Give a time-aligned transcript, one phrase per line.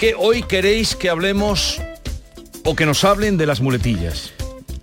[0.00, 1.78] Que hoy queréis que hablemos
[2.64, 4.32] o que nos hablen de las muletillas.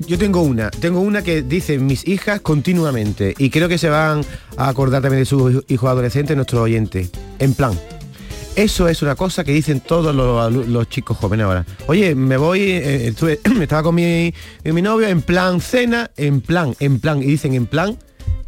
[0.08, 4.22] Yo tengo una, tengo una que dicen mis hijas continuamente y creo que se van
[4.58, 7.10] a acordar también de sus hijos adolescentes, nuestros oyentes.
[7.40, 7.74] En plan,
[8.56, 11.66] eso es una cosa que dicen todos los, los chicos jóvenes ahora.
[11.88, 14.32] Oye, me voy, eh, estuve- estaba con mi,
[14.64, 17.98] mi novio en plan cena, en plan, en plan, y dicen en plan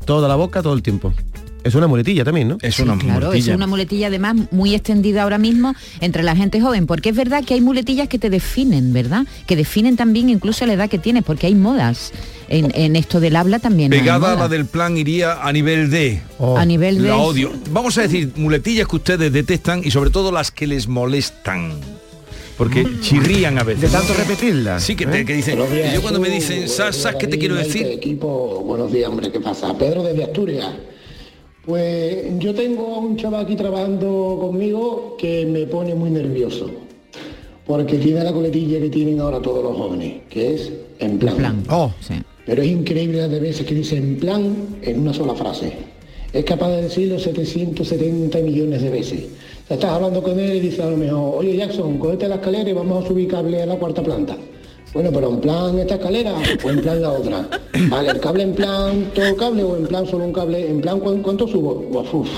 [0.05, 1.13] toda la boca todo el tiempo.
[1.69, 2.57] Es una muletilla también, ¿no?
[2.61, 6.85] Es una Claro, es una muletilla además muy extendida ahora mismo entre la gente joven,
[6.85, 9.25] porque es verdad que hay muletillas que te definen, ¿verdad?
[9.47, 12.11] Que definen también incluso la edad que tienes, porque hay modas.
[12.52, 13.91] En, en esto del habla también.
[13.91, 16.19] Pegada a la del plan iría a nivel D.
[16.57, 17.11] A nivel La D.
[17.13, 17.52] odio.
[17.69, 21.73] Vamos a decir muletillas que ustedes detestan y sobre todo las que les molestan.
[22.57, 23.81] Porque chirrían a veces.
[23.83, 24.83] De tanto repetirlas.
[24.83, 25.59] Sí, que, te- que dicen.
[25.72, 27.85] Días, yo cuando me dicen, ¿sabes, qué te quiero decir?
[27.85, 29.77] Equipo, buenos días, hombre, ¿qué pasa?
[29.77, 30.66] Pedro desde Asturias.
[31.70, 36.67] Pues yo tengo a un chaval aquí trabajando conmigo que me pone muy nervioso.
[37.67, 41.64] Porque tiene la coletilla que tienen ahora todos los jóvenes, que es en plan.
[41.70, 41.92] Oh,
[42.44, 45.73] Pero es increíble las de veces que dice en plan en una sola frase.
[46.34, 49.25] Es capaz de decirlo 770 millones de veces.
[49.66, 52.36] O sea, estás hablando con él y dice a lo mejor, oye Jackson, cógete la
[52.36, 54.36] escalera y vamos a subir cable a la cuarta planta.
[54.93, 57.47] Bueno, pero en plan esta escalera o en plan la otra.
[57.89, 60.69] Vale, el cable en plan todo cable o en plan solo un cable.
[60.69, 61.85] En plan ¿cuán- cuánto subo.
[61.91, 62.29] Uf, uf.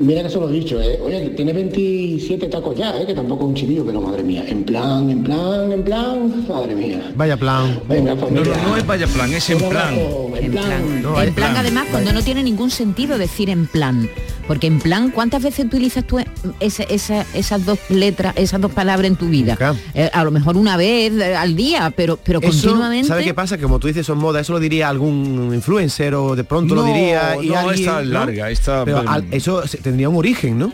[0.00, 0.98] Mira que se lo he dicho, ¿eh?
[1.04, 3.06] Oye, que tiene 27 tacos ya, ¿eh?
[3.06, 4.44] Que tampoco es un chivillo, pero madre mía.
[4.48, 7.12] En plan, en plan, en plan, madre mía.
[7.14, 7.80] Vaya plan.
[7.88, 8.56] Venga, No, familia.
[8.64, 9.94] no, no es vaya plan, es en Un plan.
[10.40, 11.02] en plan.
[11.02, 14.10] No, en plan, además, cuando no tiene ningún sentido decir en plan.
[14.46, 16.18] Porque en plan, ¿cuántas veces utilizas tú
[16.60, 19.56] esa- esa- esas dos letras, esas dos palabras en tu vida?
[19.94, 23.08] Eh, a lo mejor una vez eh, al día, pero, pero Eso, continuamente.
[23.08, 23.56] ¿Sabes qué pasa?
[23.56, 26.84] Que como tú dices, son modas, eso lo diría algún influencer o de pronto lo
[26.84, 30.72] diría y no, alguien, esta es larga, esta- Pero al- eso tendría un origen, ¿no?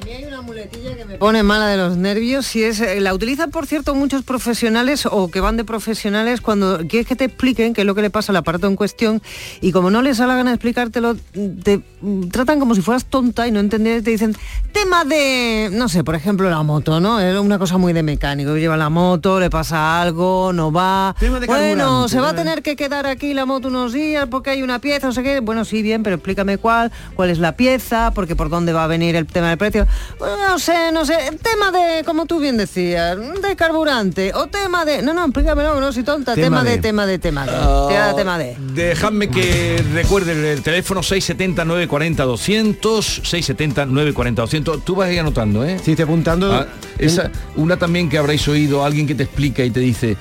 [1.19, 5.31] pone mala de los nervios si es eh, la utilizan por cierto muchos profesionales o
[5.31, 8.33] que van de profesionales cuando quieres que te expliquen qué es lo que le pasa
[8.33, 9.21] al aparato en cuestión
[9.61, 11.17] y como no les da la gana de explicártelo
[11.63, 14.37] te mm, tratan como si fueras tonta y no y te dicen
[14.73, 18.57] tema de no sé por ejemplo la moto no es una cosa muy de mecánico
[18.57, 21.15] lleva la moto le pasa algo no va.
[21.21, 22.39] De bueno se va a ¿no?
[22.39, 25.41] tener que quedar aquí la moto unos días porque hay una pieza no sé qué.
[25.41, 28.87] Bueno sí bien pero explícame cuál cuál es la pieza porque por dónde va a
[28.87, 29.87] venir el tema del precio.
[30.19, 34.85] Bueno, no sé no sé tema de como tú bien decías de carburante o tema
[34.85, 36.79] de no no explícamelo no soy tonta tema, Tema de, de.
[36.79, 38.57] tema de tema de Ah, Tema- tema de.
[38.75, 45.21] Dejadme que recuerde el teléfono 670 940 200 670 940 200 tú vas a ir
[45.21, 45.79] anotando ¿eh?
[45.85, 46.67] Sí, estoy apuntando Ah,
[46.99, 50.17] esa, una también que habréis oído alguien que te explica y te dice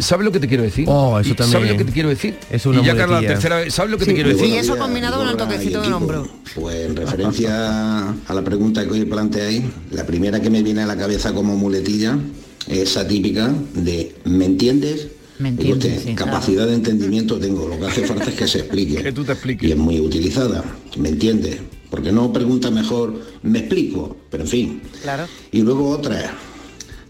[0.00, 0.86] ¿Sabes lo que te quiero decir?
[0.88, 1.52] Oh, eso también.
[1.52, 2.36] ¿Sabes lo que te quiero decir?
[2.50, 4.46] Es una y ya Carla, la tercera vez, ¿sabes lo que Sí, te quiero decir?
[4.48, 8.90] y eso combinado con el toquecito del hombro Pues en referencia a la pregunta que
[8.90, 9.62] hoy planteáis,
[9.92, 12.18] la primera que me viene a la cabeza como muletilla
[12.66, 15.08] es esa típica de ¿me entiendes?
[15.38, 16.14] Me entiendes, usted, sí.
[16.16, 18.96] capacidad de entendimiento tengo, lo que hace falta es que se explique.
[19.02, 19.68] Que tú te expliques.
[19.68, 20.64] Y es muy utilizada,
[20.96, 21.58] ¿me entiendes?
[21.94, 24.82] Porque no pregunta mejor, me explico, pero en fin.
[25.00, 26.24] claro Y luego otras,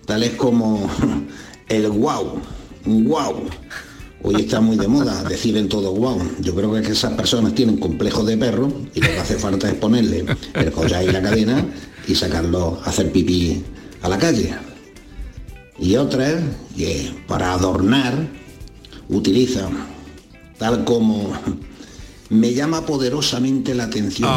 [0.05, 0.91] tales como
[1.71, 2.39] el wow,
[2.85, 3.35] wow.
[4.23, 6.21] Hoy está muy de moda decir en todo wow.
[6.41, 9.37] Yo creo que, es que esas personas tienen complejos de perro y lo que hace
[9.37, 11.65] falta es ponerle el collar y la cadena
[12.07, 13.65] y sacarlo a hacer pipí
[14.03, 14.55] a la calle.
[15.79, 16.43] Y otras
[16.77, 18.29] que para adornar
[19.09, 19.87] utilizan
[20.59, 21.33] tal como
[22.35, 24.31] me llama poderosamente la atención.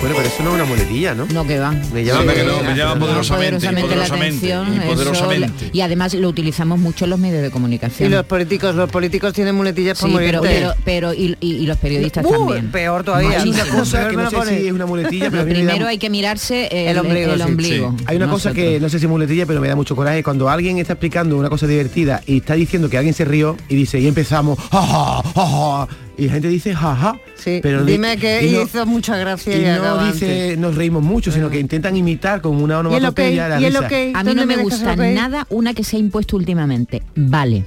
[0.00, 1.26] Bueno, pero eso no es una muletilla, ¿no?
[1.26, 1.72] No, que va.
[1.92, 5.64] Me llama, Anda que no, me llama poderosamente, y poderosamente la poderosamente, atención, y poderosamente.
[5.66, 8.10] le- y además lo utilizamos mucho en los medios de y comunicación.
[8.10, 11.76] los políticos los políticos tienen muletillas Sí, para pero, pero, pero y, y- y los
[11.76, 12.70] periodistas Uh, también.
[12.70, 14.58] peor todavía Hay una cosa Peor que me no lo sé pone.
[14.58, 16.88] si es una muletilla, pero a Lo mí me da primero hay que mirarse el,
[16.88, 17.44] El ombligo, el sí.
[17.46, 17.96] ombligo.
[18.06, 20.48] Hay una cosa que no sé si es muletilla, pero me da mucho coraje cuando
[20.48, 24.00] alguien está explicando una cosa divertida y está diciendo que alguien se rió y dice
[24.00, 25.88] y empezamos ja, ja, ja, ja",
[26.20, 27.18] y la gente dice jaja.
[27.36, 30.58] Sí, pero di- dime que y no- hizo mucha gracia y y no dice antes.
[30.58, 33.86] nos reímos mucho, sino que intentan imitar como una onomatopeya la ¿Y el risa.
[33.86, 33.92] ok?
[34.14, 37.02] A mí ¿Dónde no me gusta nada una que se ha impuesto últimamente.
[37.16, 37.64] Vale.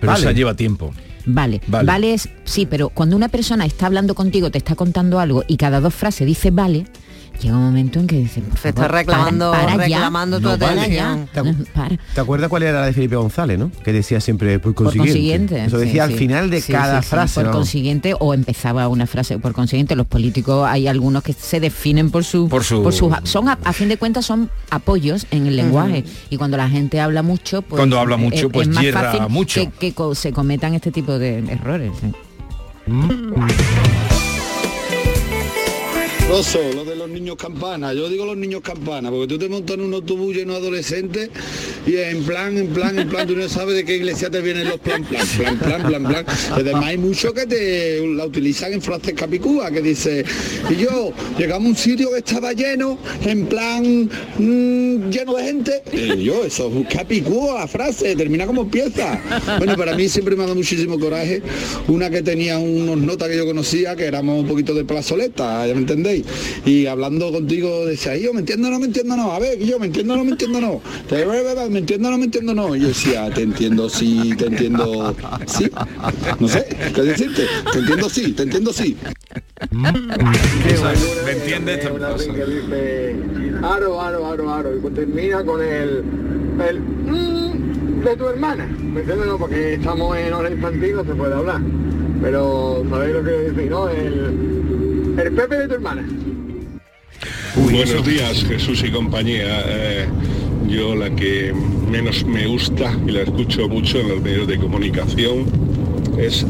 [0.00, 0.24] Pero Vale.
[0.24, 0.92] esa lleva tiempo.
[1.26, 1.62] Vale.
[1.68, 1.86] Vale.
[1.86, 5.56] vale, es, sí, pero cuando una persona está hablando contigo, te está contando algo y
[5.56, 6.84] cada dos frases dice vale,
[7.40, 10.48] llega un momento en que dices, por Te está reclamando, para, para ya, reclamando tu
[10.48, 10.58] No.
[10.58, 11.96] ¿Te, acu- para.
[12.14, 13.70] te acuerdas cuál era la de Felipe González, no?
[13.84, 15.12] Que decía siempre por Por consiguiente.
[15.12, 15.64] consiguiente.
[15.64, 16.12] Eso decía sí.
[16.12, 17.40] al final de Sí, cada sí, sí, frase.
[17.42, 19.38] Por consiguiente, o empezaba una frase.
[19.38, 23.48] Por consiguiente, los políticos hay algunos que se definen por su, Por su- sus son
[23.48, 26.04] a, a fin de cuentas son apoyos en el lenguaje.
[26.30, 29.12] Y cuando la gente habla mucho, pues Cuando habla mucho, es- pues es más hierra
[29.12, 29.60] fácil mucho.
[29.60, 31.92] Que, que co- se cometan este tipo de errores.
[32.04, 32.12] ¿eh?
[36.28, 37.92] Rosso, lo de los niños campana.
[37.92, 41.30] Yo digo los niños campana, porque tú te montas en un autobús lleno de adolescentes
[41.86, 44.68] y en plan, en plan, en plan, tú no sabes de qué iglesia te vienen
[44.68, 46.26] los plan, plan, plan, plan, plan, plan.
[46.52, 50.24] Además hay muchos que te la utilizan en frases capicúas, que dice,
[50.70, 55.82] y yo, llegamos a un sitio que estaba lleno, en plan, mm, lleno de gente.
[55.92, 59.20] Y yo, eso es capicúa, la frase, termina como empieza.
[59.58, 61.42] Bueno, para mí siempre me ha dado muchísimo coraje
[61.88, 65.74] una que tenía unos notas que yo conocía, que éramos un poquito de plazoleta, ya
[65.74, 66.13] me entendéis.
[66.64, 69.86] Y hablando contigo decía, yo me entiendo, no me entiendo, no, a ver, yo me
[69.86, 70.80] entiendo, no me entiendo, no.
[71.08, 72.76] Te- Me entiendo, no me entiendo, no.
[72.76, 75.14] Y yo decía, te entiendo, sí, te entiendo,
[75.46, 75.70] sí.
[76.38, 77.46] No sé, ¿qué decirte?
[77.72, 78.96] Te entiendo, sí, te entiendo, sí.
[79.70, 81.90] ¿Me entiendes?
[81.90, 83.16] Una que dice
[83.62, 86.02] aro, aro, aro, aro y termina con el,
[86.68, 88.66] el mm, de tu hermana.
[88.66, 89.26] ¿Me entiendes?
[89.26, 91.60] No, porque estamos en hora infantil, no se puede hablar.
[92.22, 93.88] Pero sabéis lo que decir, ¿no?
[93.88, 96.06] El, el Pepe de tu hermana.
[97.56, 99.62] Buenos días, Jesús y compañía.
[99.66, 100.08] Eh,
[100.68, 101.52] yo la que
[101.90, 105.44] menos me gusta y la escucho mucho en los medios de comunicación
[106.18, 106.44] es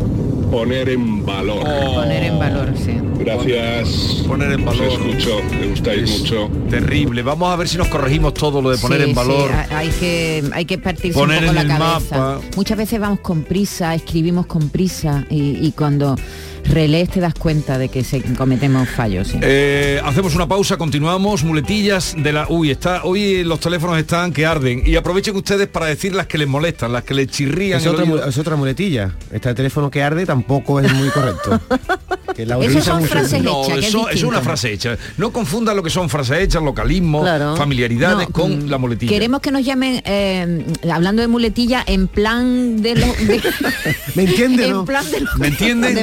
[0.50, 1.64] poner en valor.
[1.94, 2.92] Poner en valor, sí.
[3.18, 4.22] Gracias.
[4.26, 4.92] Poner en Os valor.
[4.92, 6.50] escucho, me gustáis Es mucho.
[6.70, 7.22] Terrible.
[7.22, 9.50] Vamos a ver si nos corregimos todo lo de poner Sí, en valor.
[9.50, 12.16] sí, ha- hay que hay que partirse Poner un poco en la el cabeza.
[12.18, 12.40] mapa.
[12.56, 16.16] Muchas veces vamos con prisa, escribimos con prisa y, y cuando
[16.64, 19.28] relees te das cuenta de que se cometemos fallos.
[19.28, 19.38] sí.
[19.42, 22.46] Eh, hacemos una pausa, continuamos, muletillas de la...
[22.48, 24.82] Uy, está, hoy los teléfonos están que arden.
[24.84, 27.80] Y aprovechen ustedes para decir las que les molestan, las que les chirrían.
[27.80, 29.14] Es otra, es otra muletilla.
[29.30, 31.60] Está el teléfono que arde tampoco es muy correcto.
[32.34, 34.96] Que la Esas son frases No, hechas, que es eso, es una frase hecha.
[35.18, 37.56] No confundan lo que son frases hechas, localismo, Claro.
[37.56, 39.10] familiaridades No, con mm, la muletilla.
[39.12, 43.16] Queremos que nos llamen, eh, hablando de muletilla, en plan de los...
[43.26, 43.40] de-
[44.16, 44.84] ¿Me entiende, en no?
[44.84, 45.94] plan de los- ¿Me entienden?
[45.94, 46.02] De,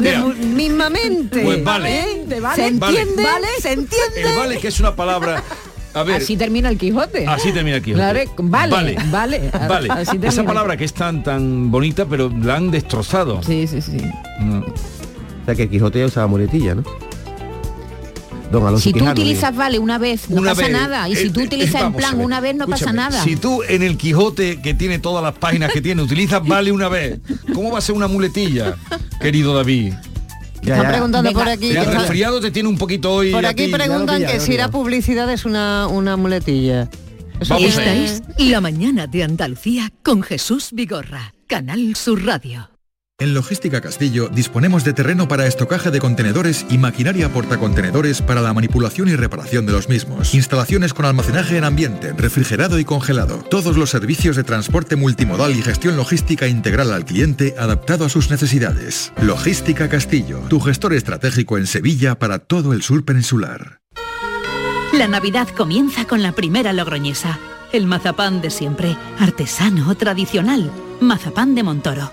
[0.00, 1.40] de- mismamente.
[1.42, 2.00] Pues vale.
[2.00, 2.26] ¿Eh?
[2.40, 2.54] ¿Vale?
[2.56, 3.00] ¿Se Vale.
[3.00, 3.22] entiende?
[3.24, 3.46] Vale.
[3.60, 4.22] ¿Se entiende?
[4.30, 5.42] el vale que es una palabra...
[5.94, 7.26] A ver, Así termina el Quijote.
[7.26, 7.92] Así termina aquí.
[7.92, 9.88] Claro, vale, vale, vale.
[9.90, 13.42] así Esa palabra que es tan tan bonita, pero la han destrozado.
[13.42, 13.98] Sí, sí, sí.
[14.38, 14.62] Mm.
[15.42, 16.84] O sea que el Quijote ya usaba muletilla, ¿no?
[18.50, 21.08] Don Alonso Si tú Quijano, utilizas vale una vez, no Una pasa vez, nada.
[21.08, 23.22] Y si eh, tú eh, utilizas en plan una vez, no pasa nada.
[23.24, 26.88] Si tú en el Quijote, que tiene todas las páginas que tiene, utilizas vale una
[26.88, 27.18] vez,
[27.54, 28.76] ¿cómo va a ser una muletilla,
[29.20, 29.94] querido David?
[30.62, 30.88] Ya, Están ya.
[30.90, 31.70] preguntando Venga, por aquí.
[31.70, 33.32] El resfriado te tiene un poquito hoy.
[33.32, 36.88] por aquí preguntan que si la publicidad es una, una muletilla.
[37.40, 42.71] Eso Vamos es La Mañana de Andalucía con Jesús Vigorra, Canal Sur Radio.
[43.22, 48.52] En Logística Castillo disponemos de terreno para estocaje de contenedores y maquinaria portacontenedores para la
[48.52, 50.34] manipulación y reparación de los mismos.
[50.34, 53.38] Instalaciones con almacenaje en ambiente, refrigerado y congelado.
[53.48, 58.28] Todos los servicios de transporte multimodal y gestión logística integral al cliente adaptado a sus
[58.28, 59.12] necesidades.
[59.22, 63.82] Logística Castillo, tu gestor estratégico en Sevilla para todo el sur peninsular.
[64.92, 67.38] La Navidad comienza con la primera logroñesa.
[67.72, 70.70] El mazapán de siempre, artesano, tradicional.
[71.00, 72.12] Mazapán de Montoro,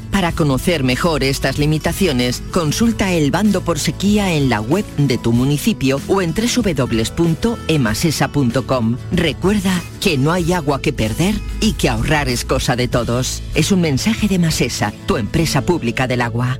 [0.11, 5.31] Para conocer mejor estas limitaciones, consulta el bando por sequía en la web de tu
[5.31, 8.97] municipio o en www.emasesa.com.
[9.11, 13.43] Recuerda que no hay agua que perder y que ahorrar es cosa de todos.
[13.55, 16.59] Es un mensaje de Masesa, tu empresa pública del agua.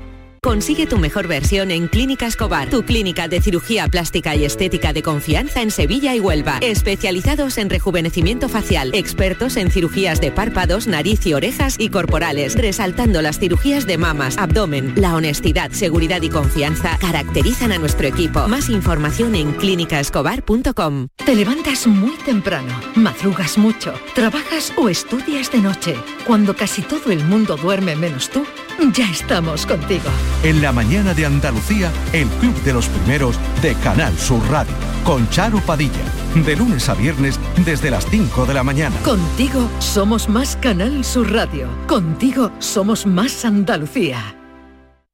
[0.43, 5.03] Consigue tu mejor versión en Clínica Escobar, tu clínica de cirugía plástica y estética de
[5.03, 6.57] confianza en Sevilla y Huelva.
[6.61, 13.21] Especializados en rejuvenecimiento facial, expertos en cirugías de párpados, nariz y orejas y corporales, resaltando
[13.21, 14.93] las cirugías de mamas, abdomen.
[14.95, 18.47] La honestidad, seguridad y confianza caracterizan a nuestro equipo.
[18.47, 21.09] Más información en clínicaescobar.com.
[21.23, 25.95] Te levantas muy temprano, madrugas mucho, trabajas o estudias de noche.
[26.25, 28.43] Cuando casi todo el mundo duerme menos tú,
[28.89, 30.09] ya estamos contigo.
[30.43, 34.73] En la mañana de Andalucía, el Club de los Primeros de Canal Sur Radio,
[35.03, 36.03] con Charo Padilla,
[36.35, 38.95] de lunes a viernes desde las 5 de la mañana.
[39.03, 41.67] Contigo somos más Canal Sur Radio.
[41.87, 44.35] Contigo somos más Andalucía.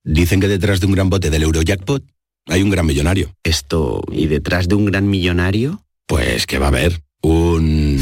[0.04, 2.04] Dicen que detrás de un gran bote del Eurojackpot
[2.48, 3.34] hay un gran millonario.
[3.44, 5.84] Esto, ¿y detrás de un gran millonario?
[6.06, 8.00] Pues que va a haber un...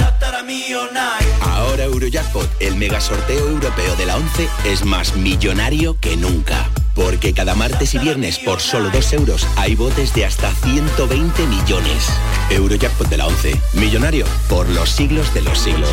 [1.75, 6.71] Ahora Eurojackpot, el mega sorteo europeo de la 11, es más millonario que nunca.
[6.95, 12.07] Porque cada martes y viernes por solo 2 euros hay botes de hasta 120 millones.
[12.49, 15.91] Eurojackpot de la 11, millonario por los siglos de los siglos.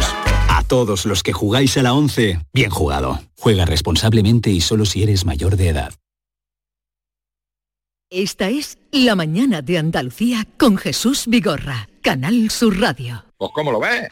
[0.49, 3.19] A todos los que jugáis a la 11, bien jugado.
[3.37, 5.95] Juega responsablemente y solo si eres mayor de edad.
[8.09, 13.25] Esta es La Mañana de Andalucía con Jesús Vigorra, Canal Sur Radio.
[13.37, 14.11] Pues ¿cómo lo ves?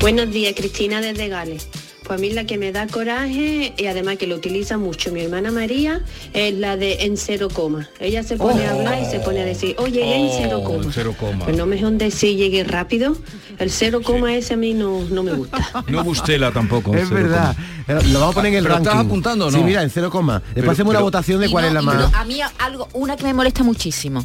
[0.00, 1.68] Buenos días, Cristina desde Gales.
[2.04, 5.22] Pues a mí la que me da coraje y además que lo utiliza mucho mi
[5.22, 6.02] hermana María
[6.34, 7.88] es la de en cero coma.
[7.98, 10.84] Ella se pone a hablar y se pone a decir, oye, en cero Oh, coma.
[10.84, 11.44] en cero coma.
[11.44, 13.16] Pues no mejor decir llegue rápido.
[13.58, 15.58] El cero coma ese a mí no, no me gusta.
[15.88, 16.94] No Bustela tampoco.
[16.94, 17.56] Es cero verdad.
[17.86, 18.02] coma.
[18.12, 18.88] Lo vamos a poner en el ¿Pero ranking.
[18.90, 19.58] estás apuntando no?
[19.58, 20.38] Sí, mira, en cero coma.
[20.38, 22.14] Después Pero- hacemos una votación de cuál no, es la más.
[22.14, 24.24] a mí algo, una que me molesta muchísimo.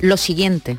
[0.00, 0.78] Lo siguiente.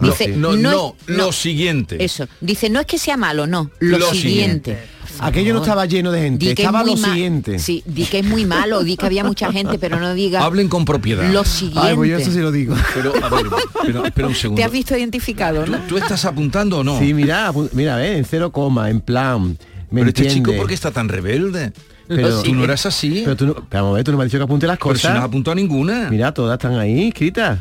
[0.00, 2.04] No, Dice, no, no no, es- lo siguiente.
[2.04, 2.26] Eso.
[2.40, 3.70] Dice, no es que sea malo, no.
[3.80, 4.78] Lo, Lo siguiente.
[5.18, 7.58] Aquello no estaba lleno de gente, Di que es estaba lo siguiente.
[7.58, 10.68] Sí, di que es muy malo, di que había mucha gente, pero no diga Hablen
[10.68, 11.26] con propiedad.
[11.32, 11.80] lo siguiente.
[11.88, 12.74] Ay, pues yo eso sí lo digo.
[12.94, 13.46] Pero, a ver,
[13.86, 14.60] pero, espera un segundo.
[14.60, 15.78] Te has visto identificado, ¿no?
[15.88, 16.98] ¿Tú estás apuntando o no?
[16.98, 19.56] Sí, mira, mira, ve, en cero coma, en plan.
[19.90, 20.52] ¿Me Pero este chico?
[20.54, 21.72] ¿por qué está tan rebelde?
[22.08, 23.22] Pero- tú no eras así.
[23.24, 24.76] Pero tú no, pero vamos a ver, tú no me has dicho que apunte las
[24.78, 25.12] Pero si cosas.
[25.14, 26.10] no has apuntado ninguna.
[26.10, 27.58] Mira, todas están ahí escritas.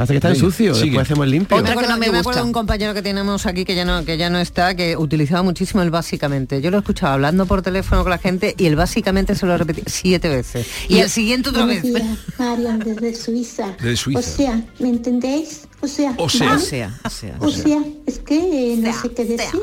[0.00, 0.90] Pasa que están Venga, sucios, sigue.
[0.92, 1.58] después hacemos el limpio.
[1.58, 2.20] Otra que no me yo me gusta.
[2.20, 4.96] acuerdo de un compañero que tenemos aquí que ya no que ya no está que
[4.96, 6.62] utilizaba muchísimo el básicamente.
[6.62, 9.84] Yo lo escuchaba hablando por teléfono con la gente y el básicamente se lo repetía
[9.88, 10.66] siete veces.
[10.88, 11.82] Y, el siguiente otra vez.
[11.82, 12.02] Días,
[12.38, 13.76] Marian desde Suiza.
[13.78, 14.20] Desde Suiza.
[14.20, 15.68] O sea, ¿me entendéis?
[15.82, 16.54] O sea, O sea.
[16.54, 17.36] O sea, o sea.
[17.38, 19.60] O sea, es que eh, no sé qué decir.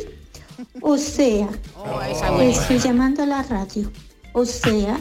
[0.82, 1.48] O sea,
[2.42, 3.92] estoy llamando a la radio.
[4.34, 5.00] O sea,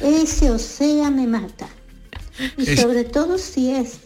[0.00, 1.68] ese o sea me mata.
[2.56, 4.00] Y Es- sobre todo si es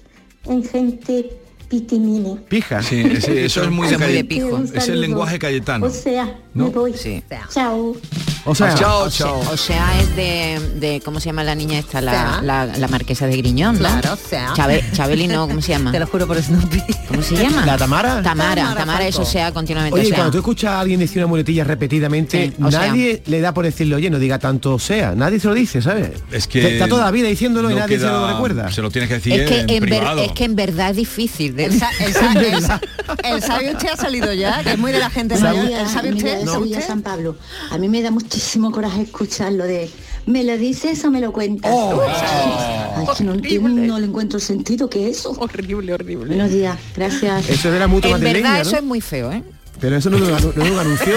[0.46, 1.30] en gente
[1.68, 2.38] pitimini.
[2.48, 2.82] Pija.
[2.82, 4.62] Sí, sí, eso es muy de, Eso es muy de Caye- pijo.
[4.74, 5.86] Es el lenguaje cayetano.
[5.86, 6.64] O sea, ¿No?
[6.64, 6.94] me voy.
[6.94, 7.22] Sí.
[7.52, 7.96] Chao.
[8.44, 9.40] O sea, Chao, O sea, chao.
[9.52, 12.00] o sea, es de, de- ¿cómo se llama la niña esta?
[12.00, 13.78] La, la, la marquesa de Griñón, ¿no?
[13.80, 14.52] Claro, sea.
[14.54, 15.92] Chabe- Chabeli no, ¿cómo se llama?
[15.92, 16.82] Te lo juro por Snoopy.
[17.06, 17.64] ¿Cómo se llama?
[17.64, 18.20] ¿La Tamara?
[18.20, 19.94] Tamara, Tamara Tamara, eso sea continuamente.
[19.94, 22.80] Oye, o sea, cuando tú escuchas a alguien decir una muletilla repetidamente, Sí, o sea.
[22.88, 25.14] nadie le da por decirlo, oye, no diga tanto sea.
[25.14, 26.10] Nadie se lo dice, ¿sabes?
[26.32, 28.72] Es que Está toda la vida diciéndolo y nadie se lo recuerda.
[28.72, 30.20] Se lo tienes que decir es que, en, en ver- privado.
[30.20, 31.54] es que en verdad es difícil.
[31.54, 32.80] de- El, sa- el sa- el sa-
[33.22, 35.62] el sabio usted ha salido ya, que es muy de la gente mayor.
[35.62, 36.41] María, ¿El sabe usted?
[36.44, 36.82] De.
[36.82, 37.36] San Pablo.
[37.70, 39.90] A mí me da muchísimo coraje escuchar lo de
[40.26, 41.72] ¿me lo dices o me lo cuentas?
[41.72, 45.30] Ay, que no entiendo, no le encuentro sentido que eso.
[45.38, 46.26] Horrible, horrible.
[46.26, 47.48] Buenos días, gracias.
[47.48, 49.42] Eso es de la mutua En verdad eso es muy feo, ¿eh?
[49.80, 51.14] Pero eso no es, de un, no es un anuncio.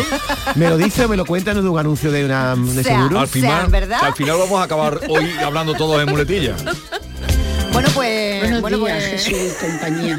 [0.56, 2.84] Me lo dice o me lo cuenta, no es de un anuncio de una de
[2.84, 2.98] Sea.
[2.98, 3.20] seguro.
[3.20, 4.00] al final, ¿verdad?
[4.02, 6.64] al final vamos a acabar hoy hablando todos de muletillas.
[7.72, 8.40] Bueno, pues...
[8.40, 10.18] Buenos bueno, días, pues- Jesús compañía.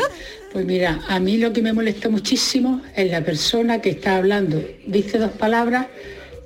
[0.56, 4.64] Pues mira, a mí lo que me molesta muchísimo es la persona que está hablando,
[4.86, 5.88] dice dos palabras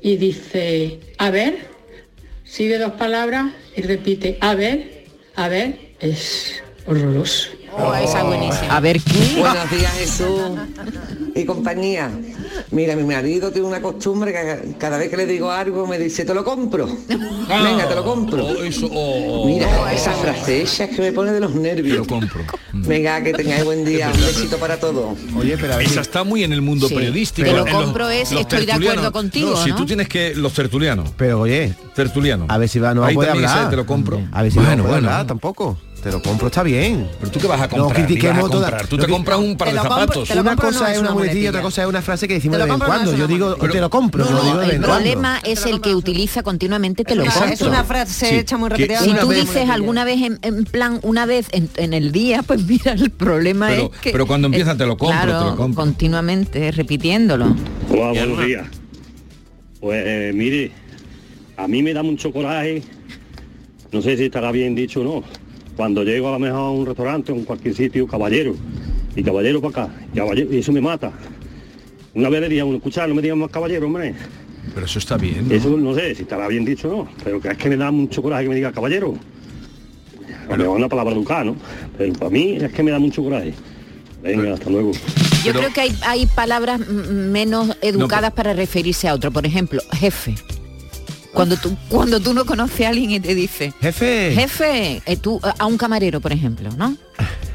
[0.02, 1.58] y dice, a ver,
[2.42, 5.04] sigue dos palabras y repite, a ver,
[5.36, 7.50] a ver, es horroroso.
[7.76, 8.76] Oh, esa es buenísima.
[8.76, 9.36] A ver qué.
[9.38, 10.40] Buenos días Jesús
[11.34, 12.10] y compañía.
[12.72, 16.24] Mira, mi marido tiene una costumbre que cada vez que le digo algo me dice,
[16.24, 16.86] te lo compro.
[17.08, 18.44] Venga, te lo compro.
[18.44, 19.46] Oh, eso, oh, oh.
[19.46, 21.98] Mira, esa frase esa es que me pone de los nervios.
[21.98, 22.42] Lo compro.
[22.72, 24.10] Venga, que tengáis buen día.
[24.12, 25.16] Un besito para todos.
[25.36, 26.94] Oye, pero a ver Esa está muy en el mundo Sí.
[26.94, 27.48] periodístico.
[27.48, 29.76] Te lo en los- compro es, los estoy de acuerdo contigo, No, si ¿no?
[29.76, 31.10] tú tienes que los tertulianos.
[31.16, 32.48] Pero oye, tertulianos.
[32.50, 33.70] a ver si va, no va a Ahí poder también ese hablar.
[33.70, 34.20] te lo compro.
[34.32, 35.08] A ver si Bueno, no va a poder bueno.
[35.10, 35.78] hablar tampoco.
[36.02, 37.06] Te lo compro, está bien.
[37.20, 38.86] Pero tú qué vas a No comprar, ni critiquemos a toda- comprar.
[38.86, 40.30] Tú lo te que- compras un par Te de compro- zapatos.
[40.30, 42.72] Una cosa no es una muletilla, otra cosa es una frase que decimos de vez
[42.72, 43.14] en no cuando.
[43.14, 43.72] Yo digo, muletilla.
[43.72, 47.44] te lo compro, lo digo el problema es el que utiliza continuamente te lo compro.
[47.52, 49.00] es una frase Sí, hecha muy repetida.
[49.00, 52.64] si tú dices alguna vez en, en plan una vez en, en el día, pues
[52.64, 55.56] mira, el problema Pero- es que pero cuando empieza, te lo compro, claro, te lo
[55.56, 55.82] compro.
[55.84, 57.54] continuamente repitiéndolo.
[57.90, 58.66] Hola, buenos días.
[59.80, 60.72] Pues eh, mire,
[61.58, 62.82] a mí me da mucho coraje,
[63.92, 65.22] no sé si estará bien dicho o no,
[65.80, 68.54] cuando llego a lo mejor a un restaurante o en cualquier sitio, caballero,
[69.16, 71.10] y caballero para acá, y, caballero, y eso me mata.
[72.14, 74.14] Una vez le dije a uno, escucha, no me digan más caballero, hombre.
[74.74, 75.48] Pero eso está bien.
[75.48, 75.54] ¿no?
[75.54, 77.90] Eso no sé si estará bien dicho o no, pero que es que me da
[77.90, 79.14] mucho coraje que me diga caballero.
[80.50, 81.56] A lo mejor es una palabra educada, ¿no?
[81.96, 83.54] Pero para mí es que me da mucho coraje.
[84.22, 84.92] Venga, hasta luego.
[85.46, 89.30] Yo creo que hay, hay palabras menos educadas para referirse a otro.
[89.30, 90.34] Por ejemplo, jefe.
[91.32, 94.32] Cuando tú, cuando tú no conoces a alguien y te dice, Jefe.
[94.34, 96.96] jefe, eh, tú, a un camarero, por ejemplo, ¿no?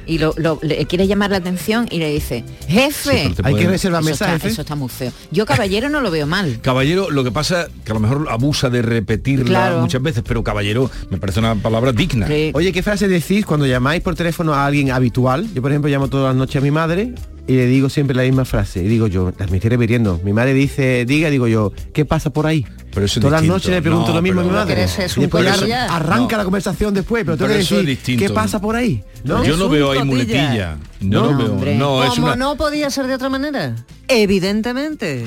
[0.08, 3.34] Y lo, lo- le quieres llamar la atención y le dice, jefe.
[3.44, 4.48] Hay que reservar eso, mesa, está, jefe.
[4.50, 5.12] eso está muy feo.
[5.32, 6.60] Yo caballero no lo veo mal.
[6.62, 9.80] Caballero, lo que pasa que a lo mejor abusa de repetirla Claro.
[9.82, 12.28] muchas veces, pero caballero me parece una palabra digna.
[12.54, 15.48] Oye, ¿qué frase decís cuando llamáis por teléfono a alguien habitual?
[15.56, 17.14] Yo, por ejemplo, llamo todas las noches a mi madre
[17.48, 18.84] y le digo siempre la misma frase.
[18.84, 20.20] Y digo yo, las me estoy repitiendo.
[20.24, 22.66] Mi madre dice, diga, digo yo, ¿qué pasa por ahí?
[22.94, 24.84] Pero eso es Todas las noches le pregunto No, lo mismo a mi madre.
[24.84, 26.38] Es un arranca No.
[26.38, 28.24] la conversación después, pero tengo Pero que eso es distinto.
[28.26, 29.04] ¿qué pasa por ahí?
[29.24, 29.44] ¿No?
[29.44, 30.78] Yo no veo ahí muletilla.
[31.02, 31.52] No, No, veo.
[31.54, 31.76] hombre.
[31.76, 32.36] No, es Como una.
[32.36, 33.76] no podía ser de otra manera.
[34.08, 35.26] Evidentemente.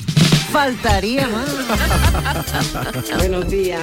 [0.50, 1.46] Faltaría más.
[3.18, 3.82] Buenos días.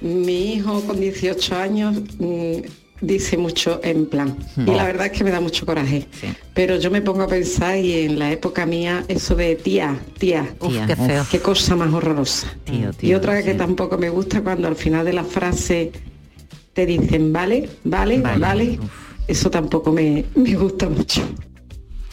[0.00, 2.56] Mi hijo con 18 años mm,
[3.02, 4.34] dice mucho en plan.
[4.56, 6.06] Y la verdad es que me da mucho coraje.
[6.54, 10.48] Pero yo me pongo a pensar y en la época mía eso de tía, tía,
[10.60, 11.26] Uf, qué feo.
[11.30, 12.46] qué cosa más horrorosa.
[12.64, 13.58] Tío, y tío, otra que sí.
[13.58, 15.92] tampoco me gusta cuando al final de la frase
[16.72, 18.38] te dicen vale, vale, Vale.
[18.38, 18.78] vale.
[19.28, 21.22] Eso tampoco me, me gusta mucho.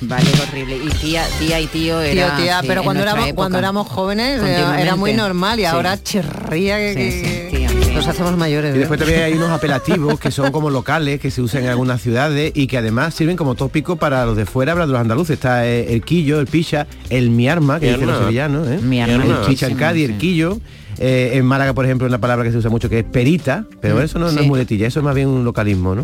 [0.02, 0.78] Vale, horrible.
[0.78, 2.38] Y tía, tía y tío Tío, era.
[2.38, 3.36] tía, sí, pero cuando éramos, época.
[3.36, 5.66] cuando éramos jóvenes era, era muy normal y Sí.
[5.68, 7.59] ahora chirría que, Sí, sí, que- tía, tía.
[7.94, 8.74] Nos hacemos mayores.
[8.74, 8.80] Y ¿eh?
[8.80, 12.52] después también hay unos apelativos que son como locales, que se usan en algunas ciudades
[12.56, 15.36] y que además sirven como tópico para los de fuera, para los andaluces.
[15.36, 18.80] Está eh, el quillo, el picha, el mi arma, que Mi dicen los sevillanos, ¿eh?
[18.82, 20.60] Mi el chicha en Cádiz, el quillo.
[20.98, 23.96] Eh, en Málaga, por ejemplo, una palabra que se usa mucho que es perita, pero
[23.96, 26.04] Mm, eso no, no es muletilla, eso es más bien un localismo, ¿no?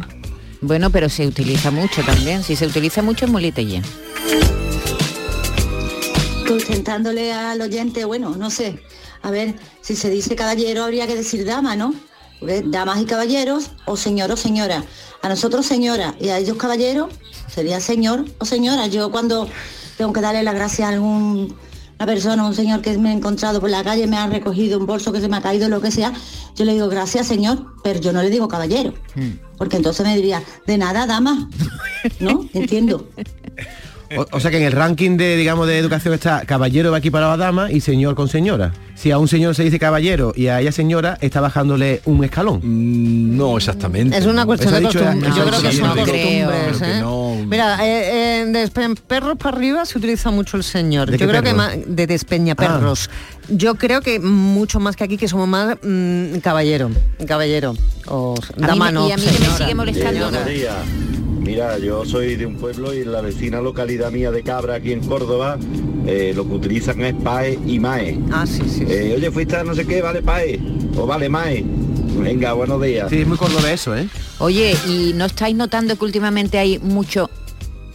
[0.61, 2.43] Bueno, pero se utiliza mucho también.
[2.43, 3.81] Si se utiliza mucho es muletilla.
[6.47, 8.79] Contentándole al oyente, bueno, no sé.
[9.25, 11.95] A ver, si se dice caballero habría que decir dama, ¿no?
[12.39, 14.85] Porque damas y caballeros, o señor o señora.
[15.23, 17.11] A nosotros señora y a ellos caballeros
[17.47, 18.85] sería señor o señora.
[18.85, 19.49] Yo cuando
[19.97, 21.55] tengo que darle las gracias a algún
[21.97, 24.85] una persona, un señor que me ha encontrado por la calle, me ha recogido un
[24.85, 26.13] bolso que se me ha caído, lo que sea,
[26.55, 28.93] yo le digo gracias señor, pero yo no le digo caballero.
[29.57, 31.49] Porque entonces me diría, de nada, dama.
[32.19, 32.45] ¿No?
[32.53, 33.07] Entiendo.
[34.17, 37.31] O, o sea que en el ranking de, digamos, de educación está caballero va equiparado
[37.31, 38.73] a dama y señor con señora.
[38.95, 42.61] Si a un señor se dice caballero y a ella señora, está bajándole un escalón.
[42.63, 44.17] Mm, No exactamente.
[44.17, 45.29] Es una cuestión de costumbre.
[45.35, 46.81] Yo creo que son costumbres.
[46.81, 46.99] ¿eh?
[47.01, 51.11] no- Mira, eh, eh, de perros para arriba se utiliza mucho el señor.
[51.11, 53.09] ¿De Yo qué creo que más de despeñaperros.
[53.49, 56.89] Yo creo que mucho más que aquí que somos más mm, caballero,
[57.27, 57.75] caballero
[58.07, 60.31] o dama no, y a mí que me sigue molestando.
[61.45, 64.91] Mira, yo soy de un pueblo y en la vecina localidad mía de Cabra, aquí
[64.93, 65.59] en Córdoba,
[66.07, 68.19] eh, lo que utilizan es PAE y MAE.
[68.31, 68.83] Ah, sí, sí.
[68.87, 70.59] Eh, oye, fuiste a no sé qué, vale PAE
[70.97, 71.63] o vale MAE.
[72.17, 73.09] Venga, buenos días.
[73.11, 74.07] Sí, es muy cordobés eso, ¿eh?
[74.39, 77.29] Oye, ¿y no estáis notando que últimamente hay mucho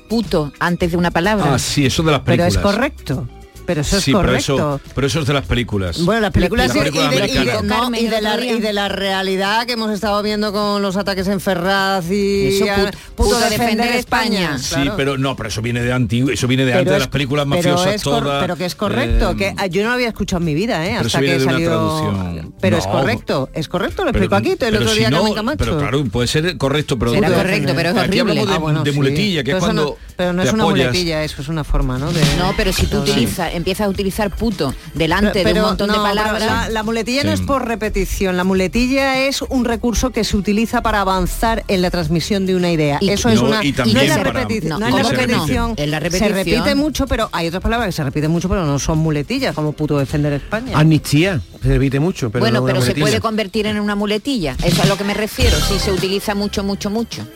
[0.08, 1.54] puto antes de una palabra?
[1.54, 2.54] Ah, sí, eso de las Pero películas.
[2.54, 3.28] es correcto.
[3.70, 4.54] Pero eso es sí, pero correcto.
[4.54, 6.04] eso, pero eso es de las películas.
[6.04, 8.61] Bueno, las películas Las y- películas y, de, y de- no, y de la, y
[8.61, 13.38] de realidad que hemos estado viendo con los ataques en Ferraz y put- puto puto
[13.48, 14.56] defender España.
[14.56, 14.59] España.
[14.59, 14.94] Sí, claro.
[14.96, 17.44] pero no, pero eso viene de antiguo, eso viene de Pero antes de las películas
[17.48, 18.42] pero mafiosas es cor- todas.
[18.42, 20.85] pero que es correcto, eh, que ah, yo no lo había escuchado en mi vida,
[20.85, 20.94] ¿eh?
[20.96, 22.50] pero hasta que de salió.
[22.61, 25.11] Pero No, es correcto, es correcto, lo pero- explico aquí el pero otro si día
[25.11, 25.59] no, Carmen Camacho.
[25.64, 28.20] Pero claro, puede ser correcto, pero Será pero- correcto, pero es aquí horrible.
[28.20, 28.96] hablamos de, Ah, bueno, de sí.
[28.96, 30.87] muletilla, que Pero es cuando no- pero no te es una apoyas.
[30.88, 32.12] muletilla, eso es una forma, ¿no?
[32.12, 35.88] De- No, pero si tú de utilizas empiezas a utilizar puto delante de un montón
[35.88, 36.44] no, de palabras.
[36.44, 40.83] La, la muletilla no es por repetición, la muletilla es un recurso que se utiliza
[40.83, 42.99] para avanzar en la transmisión de una idea.
[43.01, 45.75] Y- Eso es una y no es la para- repetición, no, no es la repetición.
[45.77, 48.79] En la Se repite mucho, pero hay otras palabras que se repiten mucho, pero no
[48.79, 50.79] son muletillas, como puto defender España.
[50.79, 54.57] Amnistía, se repite mucho, pero bueno, pero se puede convertir en una muletilla.
[54.62, 57.27] Eso es a lo que me refiero, si se utiliza mucho, mucho, mucho.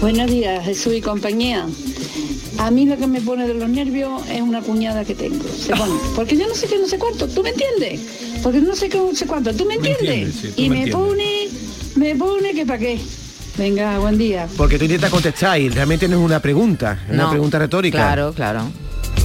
[0.00, 1.64] Buenos días, Jesús y compañía.
[2.58, 5.44] A mí lo que me pone de los nervios es una cuñada que tengo.
[5.48, 8.00] Se pone, porque yo no sé qué, no sé cuánto, ¿tú me entiendes?
[8.42, 10.08] Porque no sé qué, no sé cuánto, ¿tú me Me entiendes?
[10.08, 11.48] entiendes, sí, tú y me me, pone,
[11.96, 13.00] me pone que para qué.
[13.58, 14.48] Venga, buen día.
[14.56, 17.98] Porque tú intentas contestar y realmente no es una pregunta, es una pregunta retórica.
[17.98, 18.62] Claro, claro.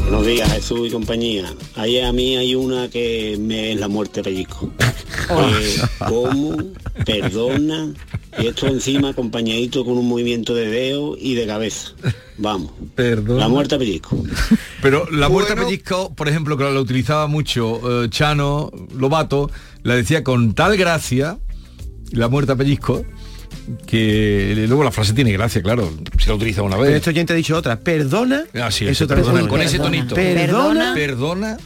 [0.01, 1.53] Buenos días, Jesús y compañía.
[1.75, 4.71] Ahí a mí hay una que me es la muerte pellizco.
[5.29, 6.55] Eh, ¿Cómo?
[7.05, 7.93] Perdona.
[8.39, 11.91] Y esto encima acompañadito con un movimiento de dedo y de cabeza.
[12.37, 12.71] Vamos.
[12.95, 13.41] Perdona.
[13.41, 14.23] La muerte pellizco.
[14.81, 19.51] Pero la muerte pellizco, por ejemplo, que la utilizaba mucho eh, Chano, Lobato,
[19.83, 21.39] la decía con tal gracia,
[22.11, 23.03] la muerte a pellizco,
[23.85, 26.95] que luego la frase tiene gracia, claro, si la utiliza una Pero vez.
[26.97, 28.43] esto ya te he dicho otra, perdona.
[28.55, 30.15] Ah, sí, eso perdona, con ese tonito.
[30.15, 30.93] Perdona.
[30.93, 31.57] Perdona.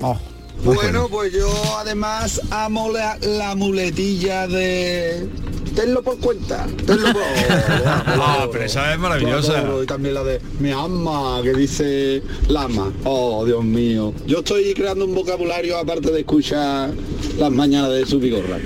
[0.00, 0.18] Oh,
[0.62, 5.28] Bueno, pues yo además amo la, la muletilla de...
[5.76, 6.66] Tenlo por cuenta.
[6.86, 7.22] Tenlo por...
[8.18, 9.62] Ah, pero esa es maravillosa.
[9.82, 12.90] Y también la de mi ama, que dice lama.
[13.04, 14.14] Oh, Dios mío.
[14.26, 16.90] Yo estoy creando un vocabulario aparte de escuchar
[17.38, 18.58] las mañanas de su bigorra.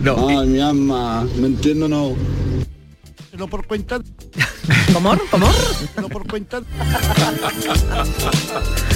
[0.00, 0.28] no.
[0.28, 2.16] Ay, mi alma, ¿me entiendo no?
[3.36, 4.00] No por cuenta.
[4.94, 5.14] ¿Cómo?
[5.30, 5.46] ¿Cómo?
[6.00, 6.62] No por cuenta.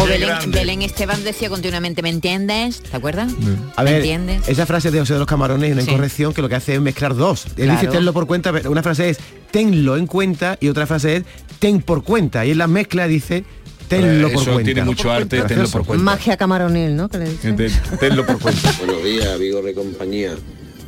[0.00, 0.06] O
[0.50, 2.80] Belén, Esteban decía continuamente, ¿me entiendes?
[2.80, 3.32] ¿Te acuerdas?
[3.76, 4.48] A ¿Me ver, entiendes?
[4.48, 5.90] esa frase de José de los Camarones es una Sí.
[5.90, 7.46] incorrección que lo que hace es mezclar dos.
[7.56, 7.80] Él Claro.
[7.80, 9.18] dice tenlo por cuenta, pero una frase es
[9.50, 11.22] tenlo en cuenta y otra frase es
[11.58, 12.44] ten por cuenta.
[12.44, 13.44] Y en la mezcla dice
[13.88, 14.64] tenlo por Eso cuenta.
[14.66, 16.04] tiene mucho arte, tenlo por cuenta.
[16.04, 17.08] Magia camaronil, ¿no?
[17.08, 17.26] Que le.
[18.00, 18.72] Tenlo por cuenta.
[18.78, 20.34] Buenos días, Vigor de compañía.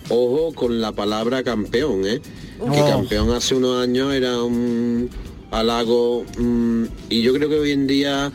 [0.08, 2.20] Ojo con la palabra campeón, ¿eh?
[2.20, 2.88] Que Oh.
[2.88, 5.10] campeón hace unos años era un
[5.50, 8.32] halago mm, y yo creo que hoy en día,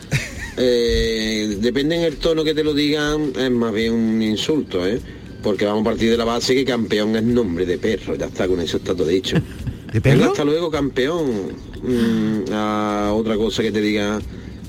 [0.58, 5.00] eh, depende en el tono que te lo digan, es más bien un insulto, ¿eh?
[5.42, 8.48] Porque vamos a partir de la base que campeón es nombre de perro, ya está,
[8.48, 9.38] con eso está todo dicho.
[9.92, 11.54] ¿De Venga, hasta luego, campeón.
[11.82, 14.22] Mm, a otra cosa que te diga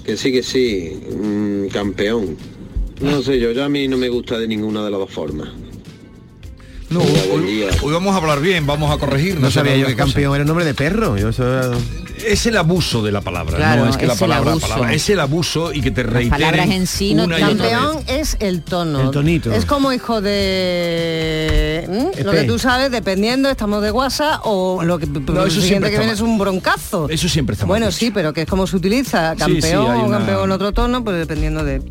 [0.04, 2.36] que sí, que sí, mm, campeón.
[3.00, 5.48] No sé yo, ya a mí no me gusta de ninguna de las dos formas.
[6.92, 9.40] No, hoy, hoy vamos a hablar bien, vamos a corregir.
[9.40, 11.16] No sabía yo que campeón era el nombre de perro.
[11.16, 11.70] Yo eso era-
[12.24, 14.54] Es el abuso de la palabra, Claro, no es que la es palabra,
[14.92, 19.00] es el abuso y que te reiteren palabras en sí no Campeón es el tono.
[19.00, 19.50] El tonito.
[19.52, 21.88] Es como hijo de...
[21.88, 22.24] ¿Mm?
[22.24, 25.90] Lo que tú sabes, dependiendo, estamos de WhatsApp o lo que lo eso siguiente siempre
[25.90, 27.08] que viene es un broncazo.
[27.08, 30.04] Eso siempre está Bueno, sí, pero que es como se utiliza, campeón sí, hay o
[30.06, 31.82] una- campeón otro tono, pues dependiendo de...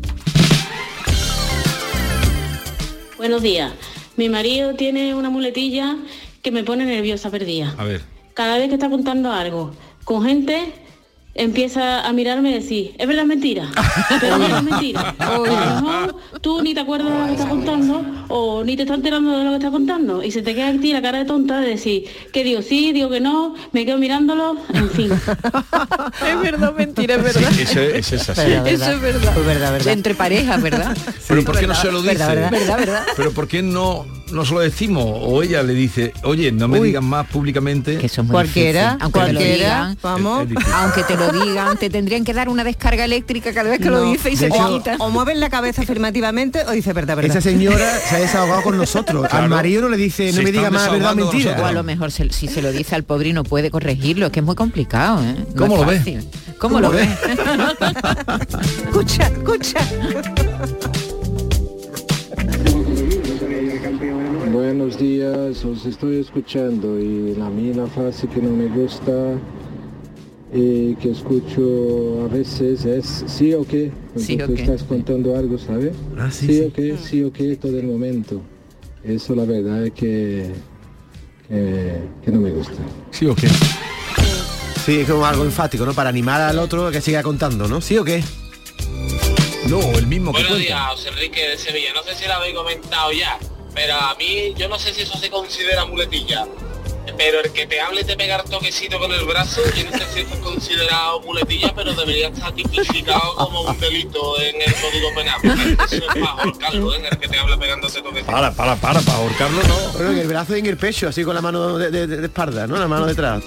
[3.18, 3.72] Buenos días.
[4.16, 5.96] Mi marido tiene una muletilla
[6.42, 7.74] que me pone nerviosa perdida.
[7.78, 8.02] A ver.
[8.34, 9.72] Cada vez que está contando algo
[10.04, 10.72] con gente,
[11.34, 13.68] empieza a mirarme y decir, es verdad mentira,
[14.20, 15.14] pero no es mentira.
[15.20, 18.76] O a lo mejor tú ni te acuerdas de lo que está contando o ni
[18.76, 21.18] te estás enterando de lo que está contando y se te queda aquí la cara
[21.18, 25.10] de tonta de decir que digo sí, digo que no, me quedo mirándolo, en fin.
[26.28, 27.50] es verdad, mentira, es verdad.
[27.52, 28.50] Sí, eso, es- eso es así.
[28.50, 29.34] Verdad, Eso es verdad.
[29.46, 29.92] Verdad, verdad.
[29.92, 30.96] Entre parejas, ¿verdad?
[31.28, 32.48] Pero ¿por qué no se lo dice?
[33.16, 35.04] Pero ¿por qué no, no se lo decimos?
[35.06, 36.88] O ella le dice, oye, no me Uy.
[36.88, 37.98] digan más públicamente.
[37.98, 39.02] Que eso es muy Cualquiera, difícil.
[39.02, 40.42] Aunque te lo digan, vamos.
[40.42, 40.72] Es difícil.
[40.74, 44.02] Aunque te lo digan, te tendrían que dar una descarga eléctrica cada vez que lo
[44.04, 44.96] dice y se hecho- quita.
[44.98, 47.30] O mueven la cabeza afirmativamente o dice verdad, verdad.
[47.36, 49.26] Esa señora se ha desahogado con nosotros.
[49.28, 49.44] Claro.
[49.44, 51.56] Al marido no le dice, no Se me diga más verdad mentira.
[51.60, 54.26] O a lo mejor se- si se lo dice al pobre y no puede corregirlo,
[54.26, 55.34] es que es muy complicado, ¿eh?
[55.54, 56.24] No ¿Cómo es lo ves?
[56.58, 57.08] ¿Cómo, lo ves?
[58.86, 59.80] escucha, escucha.
[64.64, 69.34] Buenos días, os estoy escuchando y a mí la frase que no me gusta
[70.54, 74.62] y que escucho a veces es sí o qué, Sí o tú qué.
[74.62, 75.96] estás contando algo, ¿sabes?
[76.16, 78.40] Ah, sí, o qué, sí o qué todo el momento.
[79.02, 80.52] Eso la verdad es que,
[81.48, 81.94] que,
[82.24, 82.80] que no me gusta.
[83.10, 83.48] ¿Sí o qué?
[84.86, 85.92] Sí, es como algo enfático, ¿no?
[85.92, 87.80] Para animar al otro a que siga contando, ¿no?
[87.80, 88.22] ¿Sí o qué?
[89.68, 90.66] No, el mismo que Buenos cuenta.
[90.68, 91.88] días, José Enrique de Sevilla.
[91.96, 93.38] No sé si lo habéis comentado ya,
[93.74, 96.46] pero a mí yo no sé si eso se considera muletilla.
[97.18, 100.04] Pero el que te hable y te pegar toquecito con el brazo, yo no sé
[100.14, 105.08] si eso es considerado muletilla, pero debería estar tipificado como un delito en el Código
[105.14, 105.36] Penal.
[105.42, 107.02] porque Eso es para ahorcarlo, ¿eh?
[107.10, 108.30] el que te habla pegándote toquecito.
[108.30, 109.92] Para, para, para, para ahorcarlo no.
[109.94, 112.24] Bueno, en el brazo y en el pecho, así con la mano de, de- de
[112.26, 112.76] espalda, ¿no?
[112.76, 113.42] La mano detrás.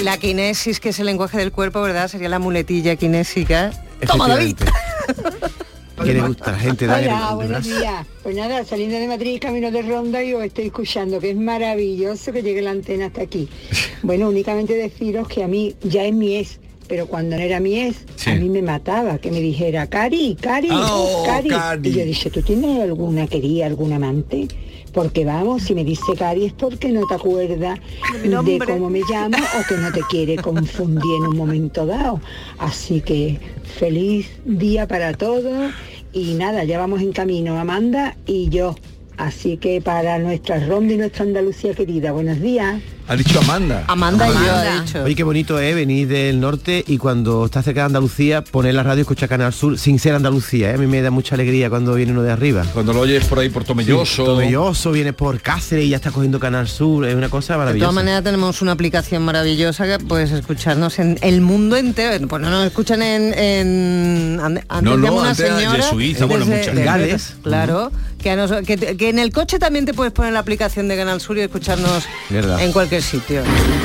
[0.00, 2.06] La, kinesis, que es el lenguaje del cuerpo, ¿verdad?
[2.08, 3.72] Sería la muletilla kinésica.
[4.06, 4.56] Toma, David.
[6.04, 6.86] ¿Qué le gusta a la gente?
[6.86, 8.06] Dar el- Hola, buenos días.
[8.22, 12.32] Pues nada, saliendo de Madrid, camino de Ronda y os estoy escuchando, que es maravilloso
[12.32, 13.48] que llegue la antena hasta aquí.
[14.04, 17.78] Bueno, únicamente deciros que a mí ya es mi ex, pero cuando no era mi
[17.78, 21.48] ex, a mí me mataba que me dijera, Cari, Cari, Oh, Cari.
[21.50, 21.88] Cari.
[21.88, 24.48] Y yo dije, ¿tú tienes alguna quería, algún amante?
[24.92, 27.78] Porque vamos, si me dice Cari es porque no te acuerdas
[28.22, 32.20] de cómo me llamo o que no te quiere confundir en un momento dado.
[32.58, 35.72] Así que feliz día para todos
[36.12, 38.74] y nada, ya vamos en camino, Amanda y yo.
[39.16, 42.82] Así que para nuestra ronda y nuestra Andalucía querida, buenos días.
[43.08, 43.84] Ha dicho Amanda.
[43.88, 45.02] Amanda y yo, ha dicho.
[45.02, 48.82] Oye, qué bonito es venir del norte y cuando estás cerca de Andalucía, poner la
[48.84, 50.70] radio y escuchar Canal Sur sin ser Andalucía.
[50.70, 50.74] ¿eh?
[50.74, 52.64] A mí me da mucha alegría cuando viene uno de arriba.
[52.72, 54.04] Cuando lo oyes por ahí por Tomelloso.
[54.22, 57.04] Sí, Tomelloso, viene por Cáceres y ya está cogiendo Canal Sur.
[57.04, 57.84] Es una cosa De maravillosa.
[57.90, 62.26] todas maneras tenemos una aplicación maravillosa que puedes escucharnos en el mundo entero.
[62.28, 63.34] Pues no nos escuchan en...
[63.36, 66.74] en ande- No, no, una antes de señora Suiza, bueno, muchas.
[66.74, 67.34] de- Gales.
[67.42, 67.90] Claro,
[68.22, 70.86] que, a nos- que, te- que en el coche también te puedes poner la aplicación
[70.88, 72.62] de Canal Sur y escucharnos Verdad.
[72.62, 73.42] en cualquier sitio.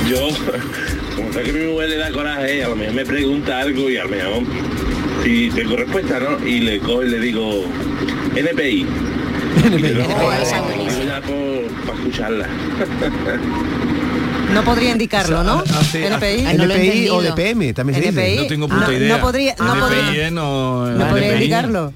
[0.10, 0.28] Yo,
[1.16, 3.98] como sé que mi mujer le da coraje, a lo mejor me pregunta algo y
[3.98, 4.44] a lo mejor
[5.24, 6.46] si tengo respuesta, ¿no?
[6.48, 7.64] Y le cojo y le digo
[8.36, 8.86] NPI.
[11.06, 12.48] Ya por- para escucharla.
[14.54, 15.64] No podría indicarlo, ¿no?
[15.78, 16.46] hace- NPI.
[16.46, 17.22] Ah, no NPI o.
[17.22, 18.22] DPM, también se dice.
[18.22, 18.36] NPI.
[18.38, 19.16] No tengo puta No- idea.
[19.18, 20.32] no podría- no NPI, podría- ¿eh?
[20.32, 21.34] no, No podría NPI.
[21.44, 21.94] indicarlo.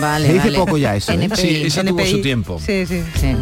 [0.00, 0.58] Vale, Se dice vale.
[0.58, 1.14] poco ya eso, ¿eh?
[1.14, 1.36] NPI.
[1.40, 2.58] Sí, esa tuvo su tiempo.
[2.64, 3.02] Sí, sí.
[3.20, 3.36] Ver,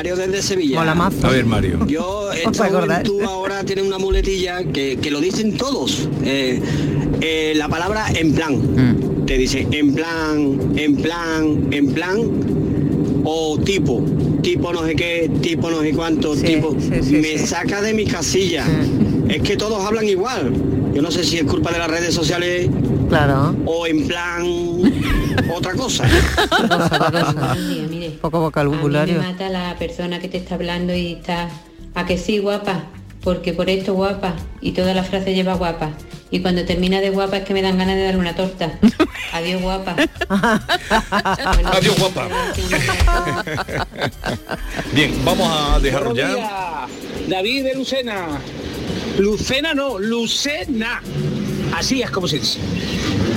[0.00, 0.78] Mario desde Sevilla.
[0.78, 1.26] Mola mazo.
[1.26, 1.86] A ver, Mario.
[1.86, 2.30] Yo,
[3.28, 6.08] ahora tiene una muletilla que, que lo dicen todos.
[6.24, 6.58] Eh,
[7.20, 8.54] eh, la palabra en plan.
[8.54, 9.26] Mm.
[9.26, 12.18] Te dice en plan, en plan, en plan.
[13.24, 14.02] O tipo.
[14.40, 16.74] Tipo no sé qué, tipo no sé cuánto, tipo.
[17.10, 18.64] Me saca de mi casilla.
[19.28, 20.50] Es que todos hablan igual.
[20.94, 22.68] Yo no sé si es culpa de las redes sociales
[23.08, 23.54] Claro.
[23.66, 24.42] o en plan
[25.54, 26.04] otra cosa.
[27.90, 28.10] Mire.
[28.20, 29.20] Poco A mí vocabulario.
[29.20, 31.48] me mata la persona que te está hablando y está
[31.94, 32.84] a que sí guapa,
[33.22, 35.90] porque por esto guapa y toda la frase lleva guapa.
[36.32, 38.70] Y cuando termina de guapa es que me dan ganas de darle una torta.
[39.32, 39.96] Adiós guapa.
[41.10, 42.28] Adiós, guapa.
[44.92, 46.86] Bien, vamos a dejarlo ya.
[47.28, 48.26] David de Lucena.
[49.18, 51.02] Lucena no, Lucena.
[51.74, 52.58] Así es como se dice.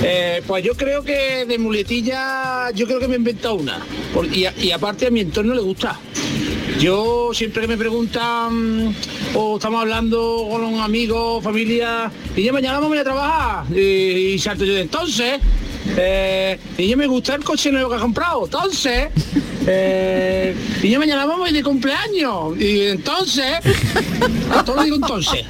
[0.02, 3.80] Eh, pues yo creo que de muletilla, yo creo que me he inventado una.
[4.32, 5.98] Y, aparte a mi entorno le gusta.
[6.78, 8.94] Yo siempre que me preguntan
[9.34, 13.76] o estamos hablando con un amigo, familia, y yo mañana vamos a ir a trabajar.
[13.76, 15.40] Y, y salto yo de entonces.
[15.96, 18.44] Eh, y yo me gusta el coche nuevo que ha comprado.
[18.44, 19.08] Entonces,
[19.66, 22.58] eh, y yo mañana vamos a ir de cumpleaños.
[22.58, 23.58] Y entonces,
[24.54, 25.44] a todo lo digo entonces.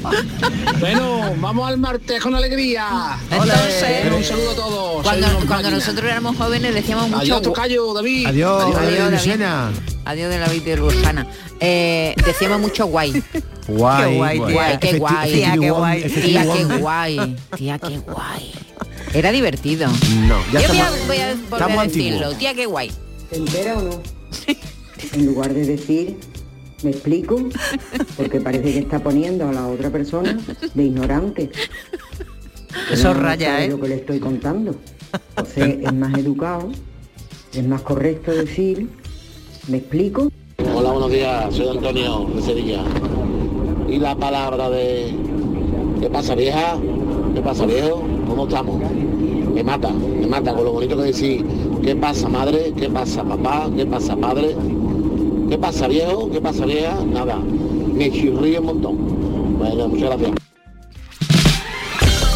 [0.80, 3.16] Bueno, vamos al martes con alegría.
[3.30, 5.02] Entonces, un saludo a todos.
[5.02, 8.26] Cuando, cuando nosotros éramos jóvenes decíamos mucho Adiós, tocayo, David.
[8.26, 9.12] Adiós, Adiós, adiós, David.
[9.14, 9.70] Lucena.
[10.04, 11.26] Adiós de la vida de Lujana.
[11.60, 13.22] Eh, decíamos mucho guay.
[13.66, 14.78] Guay, Qué guay, guay.
[14.78, 15.32] qué Efecti- guay.
[15.32, 16.02] Tía, qué guay.
[16.02, 17.36] Tía, qué guay.
[17.56, 18.52] Tía, qué guay.
[19.14, 19.86] Era divertido.
[20.28, 22.32] No, ya Yo voy a, estamos- voy a volver estamos a decirlo.
[22.34, 22.90] Tía, qué guay.
[23.30, 24.02] ¿Se entera o no?
[25.12, 26.16] En lugar de decir,
[26.82, 27.36] me explico,
[28.16, 30.36] porque parece que está poniendo a la otra persona
[30.74, 31.50] de ignorante.
[32.90, 33.68] Eso No raya, ¿eh?
[33.68, 34.74] lo que le estoy contando.
[35.36, 36.70] Entonces es más educado,
[37.52, 38.88] es más correcto decir,
[39.68, 40.28] me explico.
[40.74, 42.82] Hola, buenos días, soy Antonio de Sevilla.
[43.88, 45.14] Y la palabra de
[46.00, 46.76] ¿qué pasa vieja?
[47.34, 48.04] ¿Qué pasa viejo?
[48.34, 48.80] ¿Cómo estamos?
[49.54, 51.46] Me mata, me mata con lo bonito que decir,
[51.84, 52.72] ¿qué pasa madre?
[52.76, 53.68] ¿Qué pasa papá?
[53.76, 54.56] ¿Qué pasa padre?
[55.48, 56.28] ¿Qué pasa viejo?
[56.32, 56.96] ¿Qué pasa vieja?
[57.06, 59.56] Nada, me chirrío un montón.
[59.56, 60.30] Bueno, muchas gracias.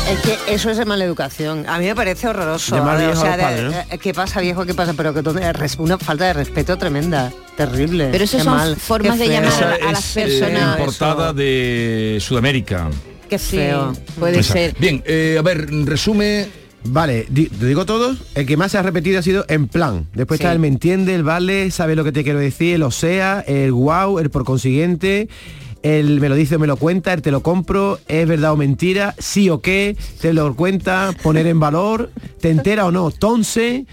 [0.08, 1.64] Es que eso es de mala educación.
[1.68, 2.76] A mí me parece horroroso.
[2.76, 3.72] Viejo de- ¿no?
[3.72, 4.64] eh, ¿Qué pasa, viejo?
[4.64, 4.94] ¿Qué pasa?
[4.96, 7.32] Pero que eh, una falta de respeto tremenda.
[7.56, 8.10] Terrible.
[8.12, 10.78] Pero eso Qué son mal, formas qué de llamar Esa a las es, eh, personas.
[10.78, 12.88] importada de Sudamérica.
[13.28, 13.92] Qué feo.
[14.18, 14.74] puede ser.
[14.78, 16.46] Bien, eh, a ver, resume.
[16.84, 20.06] Vale, di- te digo todos, el que más se ha repetido ha sido en plan.
[20.14, 20.44] Después Sí.
[20.44, 23.40] está el me entiende, el vale, sabe lo que te quiero decir, el o sea,
[23.46, 25.28] el wow, el por consiguiente,
[25.82, 28.56] el me lo dice o me lo cuenta, el te lo compro, es verdad o
[28.56, 32.10] mentira, sí o qué, te lo cuenta, poner en valor,
[32.40, 33.84] te entera o no, tonce.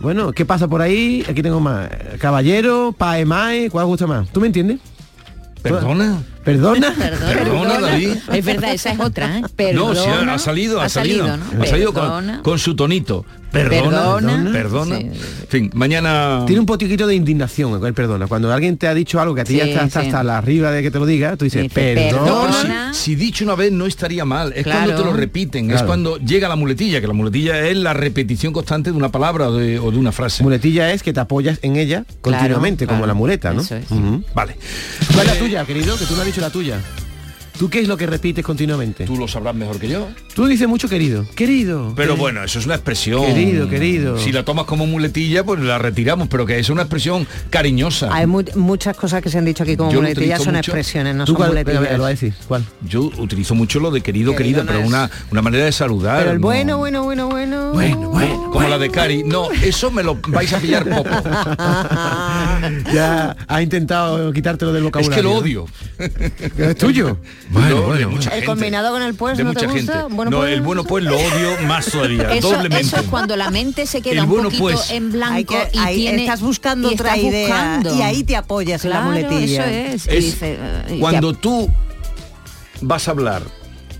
[0.00, 1.24] Bueno, ¿qué pasa por ahí?
[1.28, 1.90] Aquí tengo más.
[2.18, 4.28] Caballero, pae mae, ¿cuál gusta más?
[4.32, 4.78] ¿Tú me entiendes?
[5.62, 6.22] ¿Perdona?
[6.44, 6.92] ¿Perdona?
[6.94, 8.16] Perdona, David.
[8.32, 9.42] Es verdad, esa es otra, ¿eh?
[9.54, 9.94] Perdona.
[9.94, 11.36] no, sí, ha, ha salido, ha, salido.
[11.36, 11.62] ¿no?
[11.62, 11.92] Ha salido
[12.42, 13.24] con, su tonito.
[13.52, 14.50] Perdona, Perdona.
[14.50, 14.96] perdona.
[14.96, 15.04] Sí.
[15.04, 16.44] En fin, mañana...
[16.46, 18.26] Tiene un poquitico de indignación con el perdona.
[18.26, 20.06] Cuando alguien te ha dicho algo que a ti ya está hasta, sí.
[20.06, 22.86] hasta la arriba de que te lo diga, tú dices, Dice, perdona.
[22.86, 24.86] No, si, si dicho una vez no estaría mal, es Claro.
[24.86, 28.54] cuando te lo repiten, es cuando llega la muletilla, que la muletilla es la repetición
[28.54, 30.42] constante de una palabra o de, o de una frase.
[30.42, 33.08] Muletilla es que te apoyas en ella continuamente, como claro.
[33.08, 33.60] la muleta, ¿no?
[33.60, 33.84] Eso es.
[34.34, 34.56] Vale.
[35.12, 35.98] ¿Cuál es la tuya, querido?
[35.98, 36.80] Que tú no has dicho la tuya.
[37.58, 39.04] ¿Tú qué es lo que repites continuamente?
[39.04, 40.08] Tú lo sabrás mejor que yo.
[40.34, 41.26] Tú dices mucho querido.
[41.36, 41.92] Querido.
[41.94, 43.24] Pero bueno, eso es una expresión.
[43.26, 44.18] Querido, querido.
[44.18, 48.08] Si la tomas como muletilla, pues la retiramos, pero que es una expresión cariñosa.
[48.12, 50.70] Hay mu- muchas cosas que se han dicho aquí como Yo muletillas, son mucho.
[50.70, 51.98] expresiones, no ¿Tú son cuál, muletillas.
[51.98, 52.32] lo a decir?
[52.48, 52.64] ¿Cuál?
[52.88, 54.86] Yo utilizo mucho lo de querido, Querido querida, no pero es.
[54.88, 56.18] una, una manera de saludar.
[56.20, 56.46] Pero el ¿no?
[56.46, 57.72] bueno, bueno, bueno, bueno.
[57.72, 59.22] Bueno, bueno, como la de Cari.
[59.24, 61.10] No, eso me lo vais a pillar poco.
[62.94, 65.16] ya ha intentado quitártelo del Es vocabulario.
[65.16, 65.66] que lo odio.
[66.58, 67.18] ¿Es tuyo?
[67.52, 68.46] Bueno, Bueno, mucha El gente.
[68.46, 69.78] combinado con el pues de no te gusta.
[70.00, 70.14] gente.
[70.14, 72.80] Bueno, no, pues, el bueno pues lo odio más todavía, Eso, doblemente.
[72.86, 74.90] eso es cuando la mente se queda El un bueno, poquito pues.
[74.90, 77.94] en blanco que- y ahí tiene, estás buscando y otra estás idea buscando.
[77.96, 79.70] y ahí te apoyas en la Claro, muletilla.
[79.70, 80.06] Eso es.
[80.08, 81.68] Es dice, eh, cuando tú
[82.80, 83.42] vas a hablar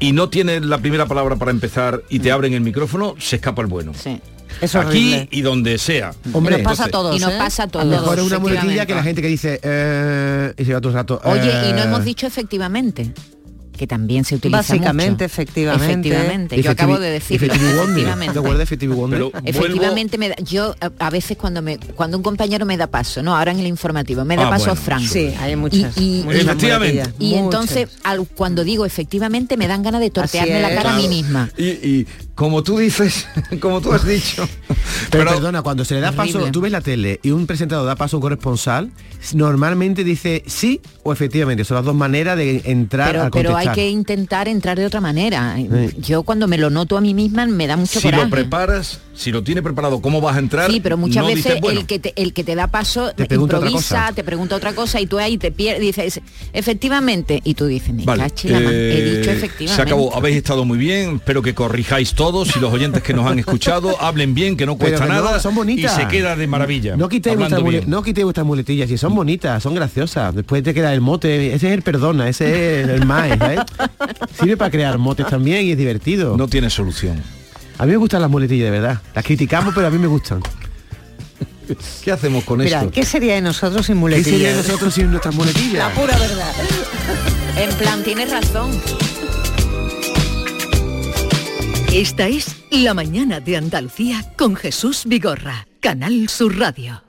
[0.00, 3.60] y no tienes la primera palabra para empezar y te abren el micrófono, se escapa
[3.62, 3.92] el bueno.
[3.94, 4.20] Sí.
[4.60, 6.12] Es Aquí y donde sea.
[6.32, 7.16] Hombre, nos pasa a todos.
[7.16, 7.36] Y nos ¿eh?
[7.38, 7.84] pasa a A todos.
[7.86, 10.90] lo mejor es una muletilla que la gente que dice eh, y se va todo
[10.90, 11.20] el rato.
[11.24, 13.12] Oye, y no eh, hemos dicho efectivamente,
[13.82, 15.24] que también se utiliza Básicamente, mucho.
[15.24, 15.84] efectivamente.
[16.06, 17.46] Efectivamente, yo acabo de decirlo.
[17.52, 18.32] Efectivamente.
[18.32, 19.18] ¿Te acuerdas de Effective Wonder?
[19.18, 22.76] Pero vuelvo- Efectivamente, me da- yo a, a veces cuando me cuando un compañero me
[22.76, 25.00] da paso, no, ahora en el informativo, me da Ah, paso bueno, Fran.
[25.04, 25.96] Sí, hay muchas.
[25.98, 27.12] Y- y- muchas Efectivamente.
[27.18, 31.08] Y entonces, al- cuando digo efectivamente, me dan ganas de tortearme la cara a mí
[31.08, 31.50] misma.
[31.58, 32.06] Y, y
[32.42, 33.28] como tú dices,
[33.60, 34.48] como tú has dicho.
[35.10, 37.94] Pero, perdona, cuando se le da paso, tú ves la tele y un presentador da
[37.94, 38.90] paso a un corresponsal,
[39.32, 41.64] normalmente dice sí o efectivamente.
[41.64, 45.00] Son las dos maneras de entrar Pero, al pero hay que intentar entrar de otra
[45.00, 45.56] manera.
[45.98, 48.24] Yo cuando me lo noto a mí misma me da mucho si coraje.
[48.24, 50.68] lo preparas, si lo tiene preparado, ¿cómo vas a entrar?
[50.68, 53.12] Sí, pero muchas No veces dices, bueno, el, que te, el que te da paso
[53.14, 54.14] Te pregunta otra improvisa, cosa.
[54.14, 56.20] te pregunta otra cosa y tú ahí te pierdes, dices,
[56.52, 59.76] efectivamente, y tú dices, me Vale, caché la mano, he eh, dicho efectivamente.
[59.76, 63.26] Se acabó, habéis estado muy bien, espero que corrijáis todos y los oyentes que nos
[63.30, 65.92] han escuchado hablen bien, que no cuesta que no, nada son bonitas.
[65.98, 66.96] y se queda de maravilla.
[66.96, 70.34] No quitéis, vuestras, mule- no quitéis vuestras muletillas, si son bonitas, son graciosas.
[70.34, 73.60] Después te queda el mote, ese es el perdona, ese es el más, ¿sabes?
[74.40, 76.36] Sirve para crear motes también y es divertido.
[76.38, 77.22] No tiene solución.
[77.78, 79.02] A mí me gustan las muletillas, de verdad.
[79.14, 80.40] Las criticamos, pero a mí me gustan.
[82.02, 82.90] ¿Qué hacemos con Mira, esto?
[82.92, 84.30] ¿qué sería de nosotros sin ¿Qué muletillas?
[84.30, 85.74] sería de nosotros sin nuestras muletillas?
[85.74, 86.52] La pura verdad.
[87.58, 88.70] En plan, tienes razón.
[91.92, 97.02] Esta es La mañana de Andalucía con Jesús Vigorra, Canal Sur Radio.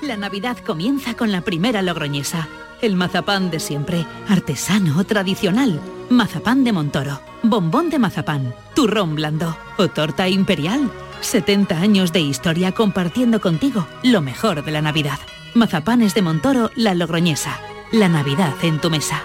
[0.00, 2.46] La Navidad comienza con la primera logroñesa.
[2.80, 5.80] El mazapán de siempre, artesano, tradicional.
[6.08, 10.92] Mazapán de Montoro, bombón de mazapán, turrón blando o torta imperial.
[11.22, 15.18] 70 años de historia compartiendo contigo lo mejor de la Navidad.
[15.54, 17.58] Mazapanes de Montoro, la logroñesa.
[17.90, 19.24] La Navidad en tu mesa.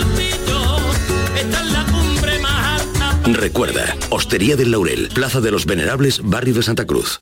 [3.25, 7.21] Recuerda, Hostería del Laurel, Plaza de los Venerables, Barrio de Santa Cruz.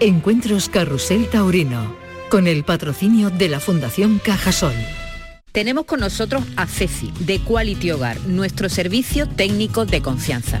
[0.00, 1.92] Encuentros Carrusel Taurino.
[2.30, 4.74] Con el patrocinio de la Fundación Cajasol.
[5.50, 10.60] Tenemos con nosotros a Ceci, de Quality Hogar, nuestro servicio técnico de confianza.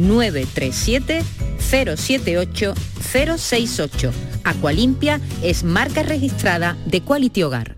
[0.00, 1.22] 937
[1.58, 2.74] 078
[3.12, 4.12] 068.
[4.44, 7.76] Aqualimpia es marca registrada de Quality Hogar.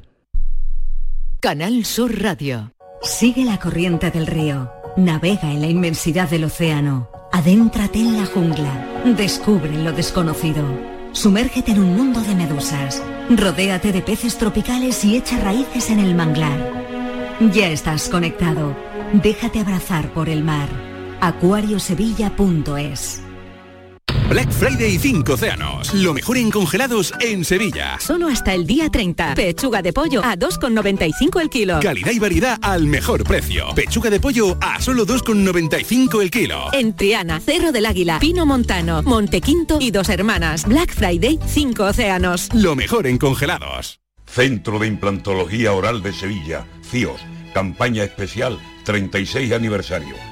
[1.40, 2.72] Canal Sur Radio.
[3.02, 4.70] Sigue la corriente del río.
[4.96, 7.10] Navega en la inmensidad del océano.
[7.32, 9.02] Adéntrate en la jungla.
[9.16, 10.62] Descubre lo desconocido.
[11.12, 13.02] Sumérgete en un mundo de medusas.
[13.28, 16.82] Rodéate de peces tropicales y echa raíces en el manglar.
[17.52, 18.76] Ya estás conectado.
[19.12, 20.68] Déjate abrazar por el mar.
[21.22, 23.22] acuariosevilla.es
[24.28, 25.94] Black Friday 5 océanos.
[25.94, 27.98] Lo mejor en congelados en Sevilla.
[28.00, 29.34] Solo hasta el día 30.
[29.34, 31.80] Pechuga de pollo a 2,95 el kilo.
[31.80, 33.66] Calidad y variedad al mejor precio.
[33.74, 36.68] Pechuga de pollo a solo 2,95 el kilo.
[36.72, 40.66] En Triana, Cerro del Águila, Pino Montano, Montequinto y Dos Hermanas.
[40.66, 42.48] Black Friday 5 océanos.
[42.54, 44.00] Lo mejor en congelados.
[44.26, 46.64] Centro de Implantología Oral de Sevilla.
[46.90, 47.20] CIOS.
[47.52, 50.31] Campaña especial 36 aniversario.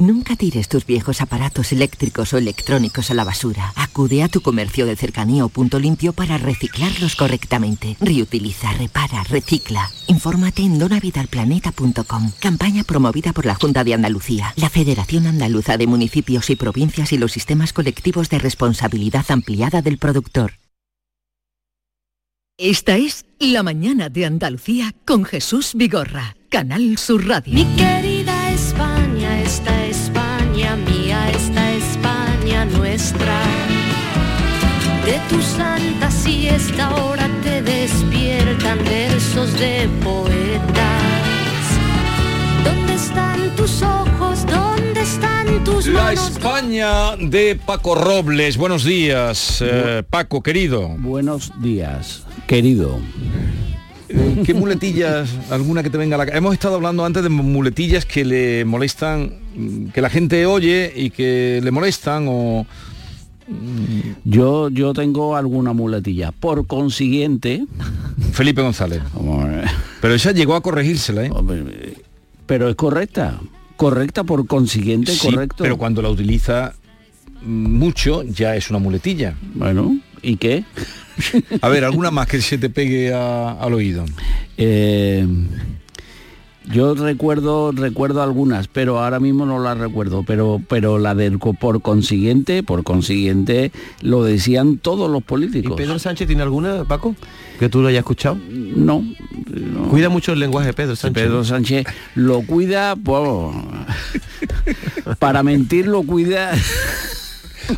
[0.00, 3.74] Nunca tires tus viejos aparatos eléctricos o electrónicos a la basura.
[3.76, 7.98] Acude a tu comercio de cercanía o punto limpio para reciclarlos correctamente.
[8.00, 9.90] Reutiliza, repara, recicla.
[10.06, 12.32] Infórmate en donavidalplaneta.com.
[12.40, 17.18] Campaña promovida por la Junta de Andalucía, la Federación Andaluza de Municipios y Provincias y
[17.18, 20.54] los sistemas colectivos de responsabilidad ampliada del productor.
[22.56, 27.52] Esta es La Mañana de Andalucía con Jesús Vigorra, Canal Sur Radio.
[27.52, 27.66] Mi
[32.64, 33.40] Nuestra.
[35.04, 41.02] De tu santa siesta ahora te despiertan versos de poetas.
[42.62, 44.46] ¿Dónde están tus ojos?
[44.46, 46.30] ¿Dónde están tus La manos?
[46.30, 48.58] España de Paco Robles.
[48.58, 50.88] Buenos días, eh, Paco, querido.
[50.98, 53.00] Buenos días, querido.
[54.12, 57.28] Eh, ¿Qué muletillas, alguna que te venga a la ca- Hemos estado hablando antes de
[57.28, 62.66] muletillas que le molestan, mm, que la gente oye y que le molestan o...
[64.24, 66.30] Yo, yo tengo alguna muletilla.
[66.32, 67.64] Por consiguiente...
[68.32, 69.00] Felipe González.
[70.00, 71.30] Pero esa llegó a corregírsela, ¿eh?
[72.46, 73.40] Pero es correcta.
[73.76, 75.62] Correcta por consiguiente, Sí, correcto.
[75.64, 76.74] pero cuando la utiliza
[77.42, 77.48] mm,
[77.78, 79.34] mucho ya es una muletilla.
[79.54, 80.64] Bueno, ¿y qué?
[81.62, 84.04] A ver, alguna más que se te pegue a- al oído.
[84.56, 85.26] Eh,
[86.72, 90.22] yo recuerdo recuerdo algunas, pero ahora mismo no las recuerdo.
[90.26, 95.74] Pero pero la del co- por consiguiente, por consiguiente, lo decían todos los políticos.
[95.76, 97.16] ¿Pedro Sánchez tiene alguna, Paco?
[97.58, 98.38] Que tú lo hayas escuchado.
[98.50, 99.02] No.
[99.90, 101.24] Cuida mucho el lenguaje Pedro Sánchez.
[101.24, 103.54] Pedro Sánchez lo cuida, pues,
[105.18, 106.52] para mentir lo cuida.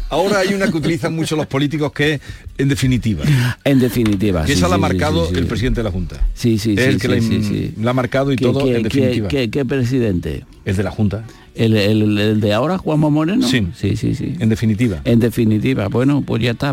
[0.09, 2.21] Ahora hay una que utilizan mucho los políticos que es
[2.63, 3.25] en definitiva.
[3.65, 4.43] En definitiva.
[4.43, 5.41] Que sí, esa la ha marcado sí, sí.
[5.41, 6.17] el presidente de la Junta.
[6.35, 6.89] Sí, sí, Es sí.
[6.91, 7.75] el que sí, la, sí, sí.
[7.81, 9.29] la ha marcado y ¿Qué- todo qué- en definitiva.
[9.29, 10.45] qué- qué presidente?
[10.65, 11.25] El de la Junta.
[11.55, 13.47] ¿El, el- el de ahora, Juanma Moreno?
[13.47, 13.67] Sí.
[13.77, 14.15] sí, sí.
[14.15, 14.37] sí.
[14.39, 15.01] En definitiva.
[15.05, 16.73] En definitiva, bueno, pues ya está,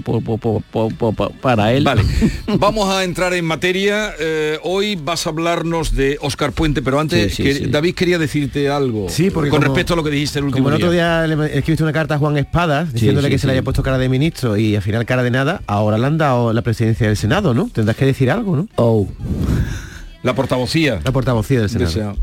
[1.42, 1.84] para él.
[1.84, 2.04] Vale,
[2.60, 4.12] vamos a entrar en materia.
[4.20, 7.66] Eh, hoy vas a hablarnos de Oscar Puente, pero antes, Sí, sí, que- sí.
[7.68, 10.64] David quería decirte algo Sí, porque con como- respecto a lo que dijiste el último
[10.66, 11.26] Como el otro día.
[11.26, 13.84] día le escribiste una carta a Juan Espadas diciéndole sí, que se le haya puesto
[13.84, 17.08] cara de ministro y al final cara de nada, ahora le han dado la presidencia
[17.08, 17.70] del Senado, ¿no?
[17.72, 18.68] Tendrás que decir algo, ¿no?
[18.76, 19.08] Oh.
[20.24, 21.00] La portavocía.
[21.04, 22.16] La portavocía del de Senado.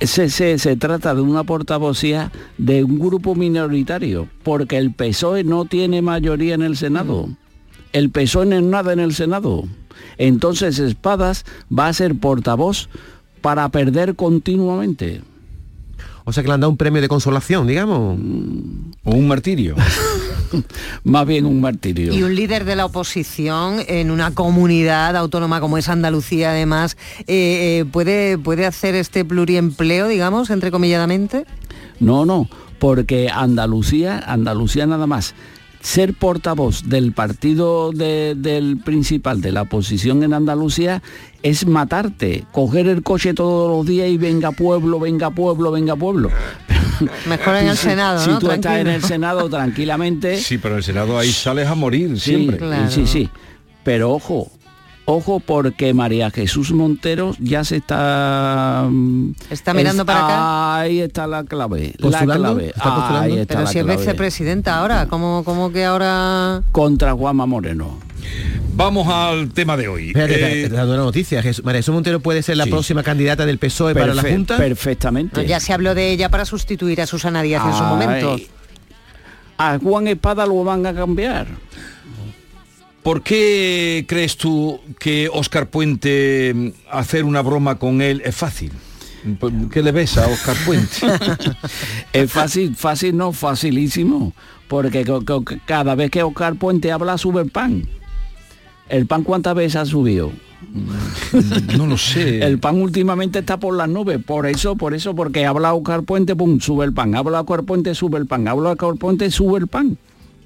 [0.00, 5.64] Se, se- se trata de una portavocía de un grupo minoritario, porque el PSOE no
[5.64, 7.28] tiene mayoría en el Senado.
[7.92, 9.64] El PSOE no es nada en el Senado.
[10.18, 11.44] Entonces Espadas
[11.76, 12.88] va a ser portavoz
[13.40, 15.22] para perder continuamente.
[16.24, 18.16] O sea que le han dado un premio de consolación, digamos.
[19.02, 19.74] O un martirio.
[21.04, 22.12] Más bien un martirio.
[22.12, 27.80] Y un líder de la oposición en una comunidad autónoma como es Andalucía, además, eh,
[27.80, 31.46] eh, ¿puede, ¿puede hacer este pluriempleo, digamos, entrecomilladamente?
[31.98, 32.48] No, no,
[32.78, 35.34] porque Andalucía, Andalucía nada más.
[35.82, 41.02] Ser portavoz del partido de- del principal de la oposición en Andalucía
[41.42, 46.28] es matarte, coger el coche todos los días y venga pueblo, venga pueblo, venga pueblo.
[47.26, 48.38] Mejor en el Si- Senado, Si ¿no?
[48.38, 52.10] tú estás en el Senado tranquilamente, Sí, pero en el Senado ahí sales a morir
[52.20, 52.58] sí, siempre.
[52.58, 52.90] Claro.
[52.90, 53.30] sí, sí.
[53.82, 54.50] Pero ojo,
[55.12, 60.80] ojo porque María Jesús Montero ya se está mm, ¿Está mirando para acá?
[60.80, 62.66] Ahí está la clave, la clave.
[62.68, 63.20] ¿Está postulando?
[63.34, 66.62] Ahí está Pero la si es vicepresidenta ahora, ¿cómo, cómo que ahora...?
[66.72, 67.98] contra Juanma Moreno.
[68.74, 70.08] Vamos al tema de hoy.
[70.08, 71.42] Espérate, Eh, dando una noticia.
[71.42, 72.70] Jesús- María Jesús Montero puede ser la Sí.
[72.70, 74.56] próxima candidata del PSOE E para la Junta.
[74.56, 75.40] Perfectamente.
[75.42, 78.36] No, ya se habló de ella para sustituir a Susana Díaz en su momento.
[79.58, 81.46] A Juan Espada lo van a cambiar.
[83.02, 88.72] ¿Por qué crees tú que Oscar Puente mm, hacer una broma con él es fácil?
[89.70, 90.96] ¿Qué le ves a Oscar Puente?
[92.12, 94.32] Es fácil, fácil no, facilísimo.
[94.68, 95.04] Porque
[95.66, 97.86] cada vez que Oscar Puente habla sube el pan.
[98.88, 100.32] ¿El pan cuántas veces ha subido?
[101.76, 102.40] no lo sé.
[102.46, 106.36] El pan últimamente está por las nubes, por eso, por eso, porque habla Oscar Puente,
[106.36, 109.66] pum, sube el pan, habla Oscar Puente, sube el pan, habla Oscar Puente, sube el
[109.68, 109.96] pan,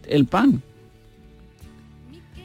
[0.06, 0.62] el pan.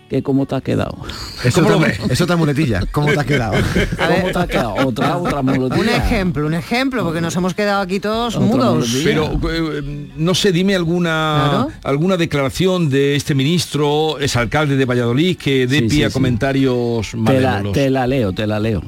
[0.10, 0.98] ¿Qué cómo te has quedado?
[1.44, 1.62] Eso.
[2.10, 2.82] Es otra muletilla.
[2.92, 3.54] ¿Cómo te has quedado?
[3.98, 4.74] ¿Cómo te has quedado?
[4.88, 5.78] Otra, otra melodía.
[5.80, 9.02] Un ejemplo, un ejemplo, porque nos hemos quedado aquí todos Otra mudos.
[9.04, 11.10] Pero eh, no sé, dime alguna
[11.50, 11.68] Claro.
[11.84, 16.08] alguna declaración de este ministro, es alcalde de Valladolid, que dé Sí, pie sí, a
[16.10, 16.14] sí.
[16.14, 18.82] comentarios Te la, te la leo, te la leo.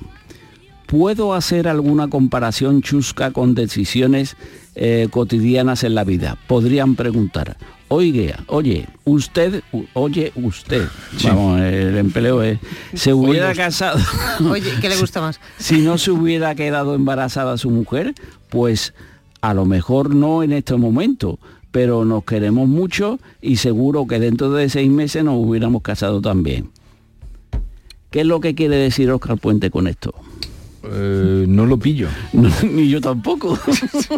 [0.88, 4.36] ¿Puedo hacer alguna comparación chusca con decisiones
[4.76, 6.38] eh, cotidianas en la vida?
[6.48, 7.56] Podrían preguntar.
[7.94, 9.62] Oye, oye, usted,
[9.94, 10.88] oye, usted,
[11.26, 12.58] vamos, el empleo es,
[12.94, 14.00] se hubiera Oiga, casado,
[14.50, 15.42] Oye, ¿qué le gusta más?
[15.58, 18.14] si no se hubiera quedado embarazada su mujer,
[18.48, 18.94] pues
[19.42, 21.38] a lo mejor no en este momento,
[21.72, 26.70] pero nos queremos mucho y seguro que dentro de seis meses nos hubiéramos casado también.
[28.10, 30.14] ¿Qué es lo que quiere decir Oscar Puente con esto?
[30.84, 32.08] Eh, no lo pillo.
[32.32, 33.60] No, ni yo tampoco.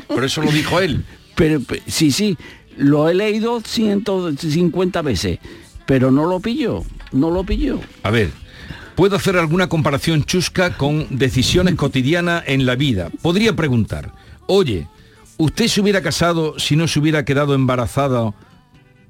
[0.07, 1.03] Por eso lo dijo él.
[1.35, 2.37] Pero pe- sí, sí,
[2.77, 5.39] lo he leído 150 veces,
[5.85, 7.79] pero no lo pillo, no lo pillo.
[8.03, 8.31] A ver,
[8.95, 13.09] ¿puedo hacer alguna comparación chusca con decisiones cotidianas en la vida?
[13.21, 14.11] Podría preguntar,
[14.47, 14.87] oye,
[15.37, 18.33] ¿usted se hubiera casado si no se hubiera quedado embarazada,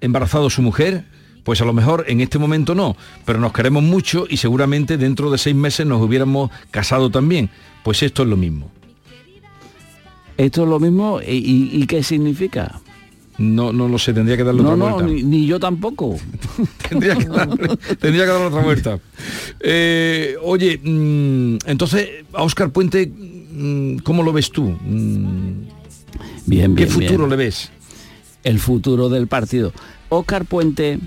[0.01, 1.05] embarazado su mujer?
[1.43, 2.95] Pues a lo mejor en este momento no,
[3.26, 7.49] pero nos queremos mucho y seguramente dentro de seis meses nos hubiéramos casado también.
[7.84, 8.72] Pues esto es lo mismo.
[10.38, 12.80] Esto es lo mismo y, y- y qué significa.
[13.38, 15.11] No, no lo sé, tendría que darle No, otra no, vuelta.
[15.11, 16.17] ni, ni yo tampoco.
[16.89, 18.99] tendría, que darle, tendría que darle otra vuelta.
[19.59, 24.65] Eh, oye, mm, entonces, a Oscar Puente, mm, ¿cómo lo ves tú?
[24.65, 25.63] Mm,
[26.45, 27.29] Bien, ¿Qué bien, futuro bien.
[27.29, 27.71] le ves?
[28.43, 29.71] El futuro del partido.
[30.09, 30.99] Oscar Puente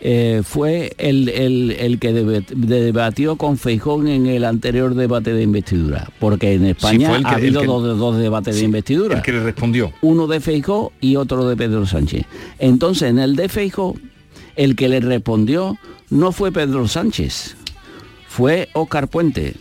[0.00, 6.10] eh, fue el, el- el que debatió con Feijón en el anterior debate de investidura,
[6.20, 9.16] porque en España que- ha habido que- dos, dos debates de investidura.
[9.16, 9.92] El que le respondió.
[10.02, 12.24] uno de Feijó y otro de Pedro Sánchez.
[12.58, 13.94] Entonces, en el de Feijó,
[14.54, 15.78] el que le respondió
[16.10, 17.56] no fue Pedro Sánchez,
[18.28, 19.54] fue Oscar Puente.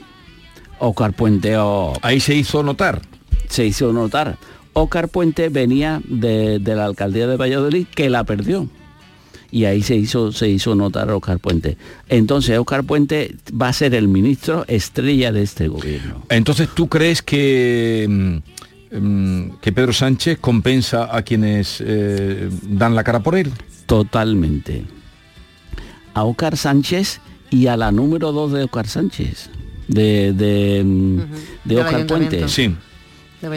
[0.80, 3.02] Oscar Puente oh, Ahí se hizo notar.
[3.48, 4.38] se hizo notar.
[4.74, 8.68] Oscar Puente venía de, de la alcaldía de Valladolid que la perdió.
[9.56, 11.78] Y ahí se hizo, se hizo notar Oscar Puente.
[12.10, 16.26] Entonces Oscar Puente va a ser el ministro estrella de este gobierno.
[16.28, 23.06] Entonces, ¿tú crees que mm, mm, que Pedro Sánchez compensa a quienes eh, dan la
[23.06, 23.49] cara por él.
[23.86, 24.84] Totalmente.
[26.14, 29.49] A Oscar Sánchez y a la número 2 de Oscar Sánchez,
[29.88, 31.20] de, de, mm,
[31.64, 32.06] de.
[32.06, 32.49] Puente.
[32.49, 32.76] Sí.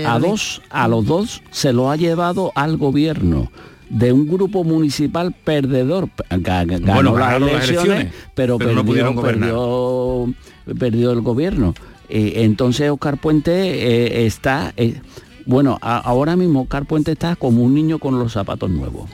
[0.07, 3.51] A dos, a los dos se lo ha llevado al gobierno
[3.91, 6.09] de un grupo municipal perdedor.
[6.30, 9.49] Ga- ga- Ganó Bueno, las, elecciones, elecciones, pero, pero no perdió, pudieron gobernar.
[9.51, 10.34] perdió,
[10.78, 11.74] perdió el gobierno.
[12.11, 15.01] Eh, entonces Oscar Puente eh, está, eh,
[15.47, 19.09] bueno, a- ahora mismo Oscar Puente está como un niño con los zapatos nuevos.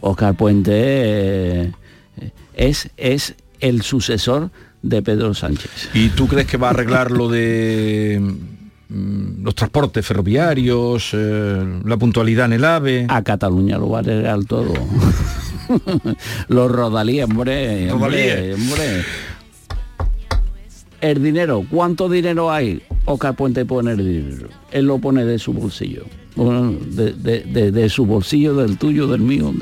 [0.00, 1.72] Oscar Puente
[2.54, 4.50] es, es el sucesor
[4.82, 5.90] de Pedro Sánchez.
[5.94, 8.20] ¿Y tú crees que va a arreglar lo de
[8.90, 13.06] los transportes ferroviarios, eh, la puntualidad en el AVE?
[13.08, 14.72] A Cataluña lo va a arreglar todo.
[16.48, 19.04] Los rodalíes, hombre, hombre, hombre.
[21.00, 22.82] El dinero, ¿cuánto dinero hay?
[23.04, 24.48] Oscar Puente pone el dinero.
[24.72, 26.04] Él lo pone de su bolsillo.
[26.34, 29.52] Bueno, de, de- de- de su bolsillo, del tuyo, del mío.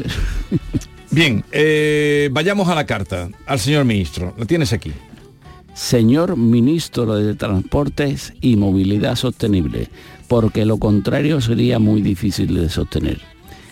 [1.10, 4.34] Bien, eh, vayamos a la carta, al señor ministro.
[4.38, 4.92] La tienes aquí.
[5.76, 9.90] Señor Ministro de Transportes y Movilidad Sostenible,
[10.26, 13.20] porque lo contrario sería muy difícil de sostener.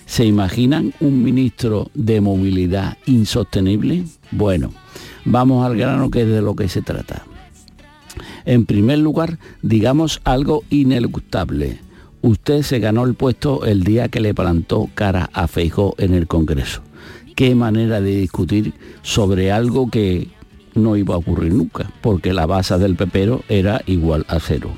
[0.04, 4.04] ¿Se imaginan un ministro de movilidad insostenible?
[4.32, 4.70] Bueno,
[5.24, 7.24] vamos al grano que es de lo que se trata.
[8.44, 11.78] En primer lugar, digamos algo ineluctable.
[12.20, 16.26] Usted se ganó el puesto el día que le plantó cara a Feijó en el
[16.26, 16.82] Congreso.
[17.34, 20.28] Qué manera de discutir sobre algo que
[20.74, 24.70] no iba a ocurrir nunca, porque la base del pepero era igual a cero.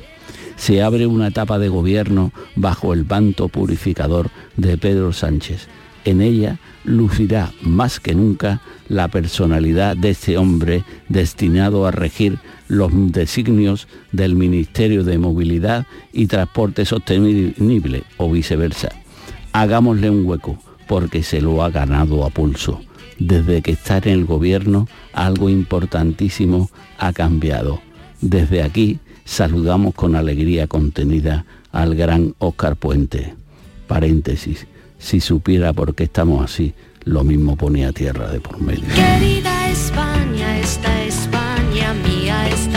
[0.56, 5.68] Se abre una etapa de gobierno bajo el manto purificador de Pedro Sánchez.
[6.04, 12.38] En ella lucirá más que nunca la personalidad de este hombre destinado a regir
[12.68, 18.90] los designios del Ministerio de Movilidad y Transporte Sostenible o viceversa.
[19.52, 22.80] Hagámosle un hueco porque se lo ha ganado a pulso.
[23.18, 27.80] Desde que está en el gobierno, algo importantísimo ha cambiado.
[28.20, 33.34] Desde aquí saludamos con alegría contenida al gran Óscar Puente.
[33.86, 34.66] Paréntesis,
[34.98, 38.84] si supiera por qué estamos así, lo mismo ponía tierra de por medio.
[38.94, 40.58] Querida España,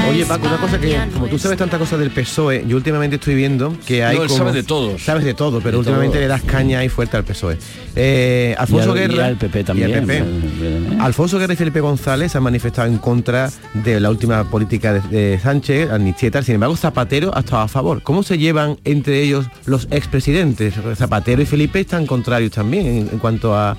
[0.10, 3.36] Oye Paco, una cosa que, como tú sabes tantas cosas del PSOE, yo últimamente estoy
[3.36, 5.02] viendo que hay No, él como- sabe de todos.
[5.04, 6.22] Sabes de todo, pero De últimamente todo.
[6.22, 7.58] le das caña ahí fuerte al PSOE.
[7.96, 10.18] Eh, Alfonso Y al- y Guerra al PP también, y al PP.
[10.18, 15.02] eh, Alfonso Guerra y Felipe González han manifestado en contra de la última política de,
[15.02, 16.44] de Sánchez, amnistía y tal.
[16.46, 18.02] Sin embargo, Zapatero ha estado a favor.
[18.02, 20.74] ¿Cómo se llevan entre ellos los expresidentes?
[20.96, 23.78] Zapatero y Felipe están contrarios también en, en cuanto a...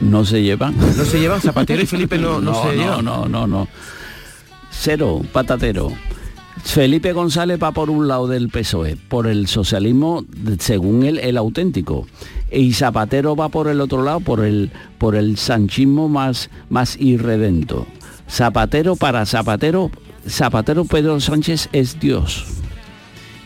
[0.00, 0.74] No se llevan.
[0.76, 3.04] No se llevan, Zapatero y Felipe no, no, se no, llevan.
[3.04, 3.68] no, no, no.
[4.72, 5.92] Cero, patatero.
[6.64, 10.24] Felipe González va por un lado del PSOE, por el socialismo,
[10.58, 12.06] según él, el auténtico.
[12.50, 17.86] Y Zapatero va por el otro lado, por el, por el sanchismo más, más irredento.
[18.28, 19.90] Zapatero para Zapatero,
[20.28, 22.44] Zapatero Pedro Sánchez es Dios.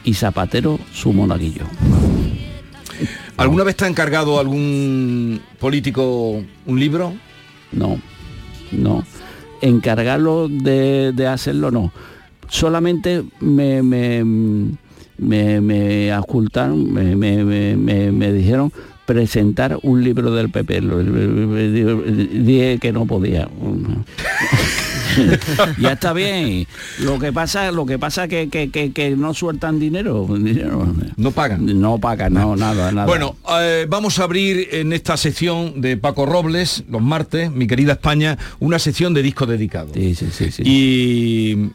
[0.05, 1.65] Y Zapatero su monaguillo.
[3.37, 7.13] ¿Alguna vez te ha encargado algún político un libro?
[7.73, 8.01] No,
[8.73, 9.05] no.
[9.61, 11.93] Encargarlo de, de hacerlo no.
[12.49, 14.25] Solamente me, me,
[15.19, 18.73] me, me ocultaron, me, me- dijeron
[19.07, 20.81] presentar un libro del PP.
[20.81, 23.49] Dije que no podía.
[25.79, 26.67] ya está bien.
[27.01, 30.27] Lo que pasa, lo que pasa que, que, que, que no sueltan dinero.
[30.31, 30.95] dinero.
[31.17, 31.81] No pagan.
[31.81, 33.07] No pagan, no, nada, nada.
[33.07, 37.93] Bueno, eh, vamos a abrir en esta sección de Paco Robles, los martes, mi querida
[37.93, 39.91] España, una sección de disco dedicado.
[39.95, 40.63] Sí, sí, sí, sí.
[40.65, 41.71] Y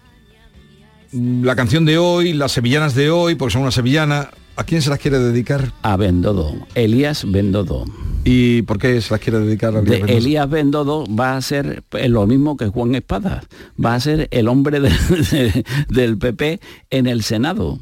[1.11, 4.29] la canción de hoy, las sevillanas de hoy, porque son una sevillana,
[4.61, 5.71] ¿a quién se las quiere dedicar?
[5.81, 7.85] A Bendodo, Elías Bendodo.
[8.23, 10.17] ¿Y por qué se las quiere dedicar a de Elías Bendodo?
[10.17, 13.43] Elías Bendodo va a ser eh, lo mismo que Juan Espada,
[13.83, 14.89] va a ser el hombre de-
[15.31, 16.59] de- del PP
[16.91, 17.79] en el Senado,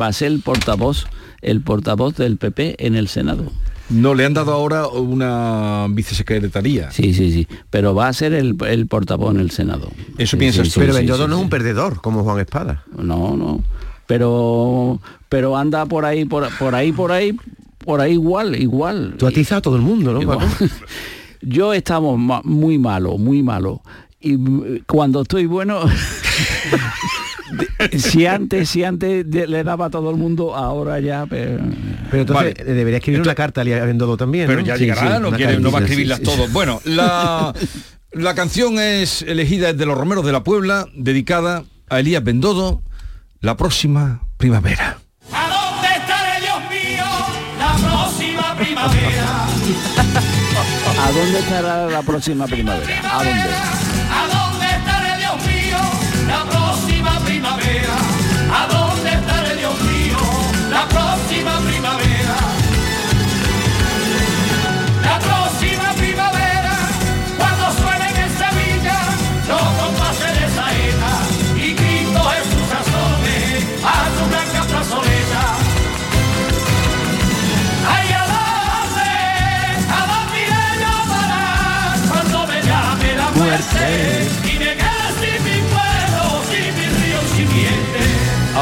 [0.00, 1.06] va a ser el portavoz,
[1.42, 3.52] el portavoz del PP en el Senado.
[3.88, 6.90] No, le han dado ahora una vicesecretaría.
[6.90, 9.90] Sí, sí, sí, pero va a ser el, el portavoz en el Senado.
[10.18, 10.74] Eso Sí, piensas sí, tú.
[10.74, 12.82] sí, Pero sí, Bendodo sí, no es un perdedor como Juan Espada.
[12.96, 13.62] No, no.
[14.08, 17.36] Pero pero anda por ahí, por, por ahí, por ahí,
[17.78, 19.14] por ahí igual, igual.
[19.18, 20.20] Tú atizas a todo el mundo, ¿no?
[20.26, 20.46] Paco?
[21.42, 23.82] Yo estamos ma- muy malo, muy malo.
[24.20, 25.80] Y mm, cuando estoy bueno,
[27.98, 31.26] si antes, si antes de- le daba a todo el mundo, ahora ya.
[31.26, 31.62] Pero,
[32.10, 32.70] Pero entonces Vale.
[32.70, 34.46] eh, debería escribir una carta a Elías Bendodo también.
[34.46, 34.66] Pero ¿no?
[34.66, 36.52] ya Sí, llegará, sí, no, quiere- no va a escribirlas sí, todas.
[36.52, 37.54] Bueno, la,
[38.12, 42.82] la canción es elegida de los Romeros de la Puebla, dedicada a Elías Bendodo,
[43.40, 44.98] la próxima primavera.
[50.98, 53.00] ¿A dónde estará la próxima primavera?
[53.10, 53.85] ¿A dónde?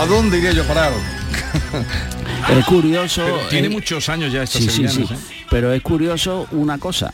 [0.05, 0.92] ¿A dónde iré yo a parar?
[2.59, 3.22] Es curioso.
[3.24, 5.02] Pero tiene eh, muchos años ya estas sí, sí, sí.
[5.05, 5.16] ¿eh?
[5.48, 7.11] Pero es curioso una cosa.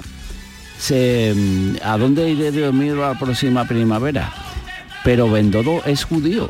[0.76, 4.32] Se, mm, ¿A dónde iré Dios mío la próxima primavera?
[5.04, 6.48] Pero Bendodo es judío.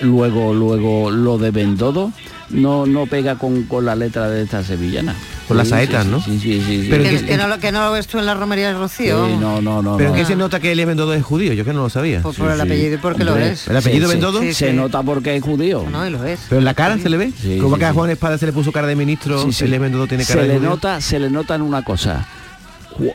[0.00, 2.10] Luego, luego, lo de Bendodo
[2.50, 5.14] no, no pega con, con la letra de esta sevillana.
[5.48, 6.20] Con las saetas, sí, ¿no?
[6.20, 6.82] Sí, sí, sí.
[6.82, 6.86] sí.
[6.90, 8.74] Pero que, que- que no, lo- que no lo ves tú en la romería de
[8.78, 9.26] Rocío.
[9.26, 9.96] Sí, no, no, no.
[9.96, 10.16] ¿Pero no.
[10.16, 11.52] en qué se nota que Elías Bendodo es judío?
[11.52, 12.20] Yo que no lo sabía.
[12.22, 13.68] Pues por el apellido y porque lo Hombre, es.
[13.68, 14.08] ¿El apellido.
[14.08, 14.40] Bendodo?
[14.40, 14.76] Sí, Se sí.
[14.76, 15.84] nota porque es judío.
[15.90, 16.40] No, y lo es.
[16.48, 17.32] ¿Pero en la cara se le ve?
[17.40, 17.92] Sí, Como sí, que a.
[17.92, 19.64] Juan Espada se le puso cara de ministro, Sí, sí.
[19.64, 20.70] Elías Bendodo tiene cara se de le judío?
[20.70, 22.26] nota se le nota en una cosa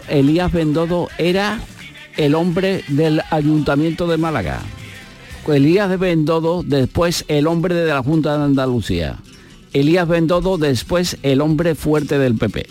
[0.08, 1.60] Elías Bendodo era
[2.18, 4.60] el hombre del ayuntamiento de Málaga
[5.48, 9.18] Elías de Bendodo después el hombre de la Junta de Andalucía
[9.74, 12.68] Elías Bendodo después el hombre fuerte del PP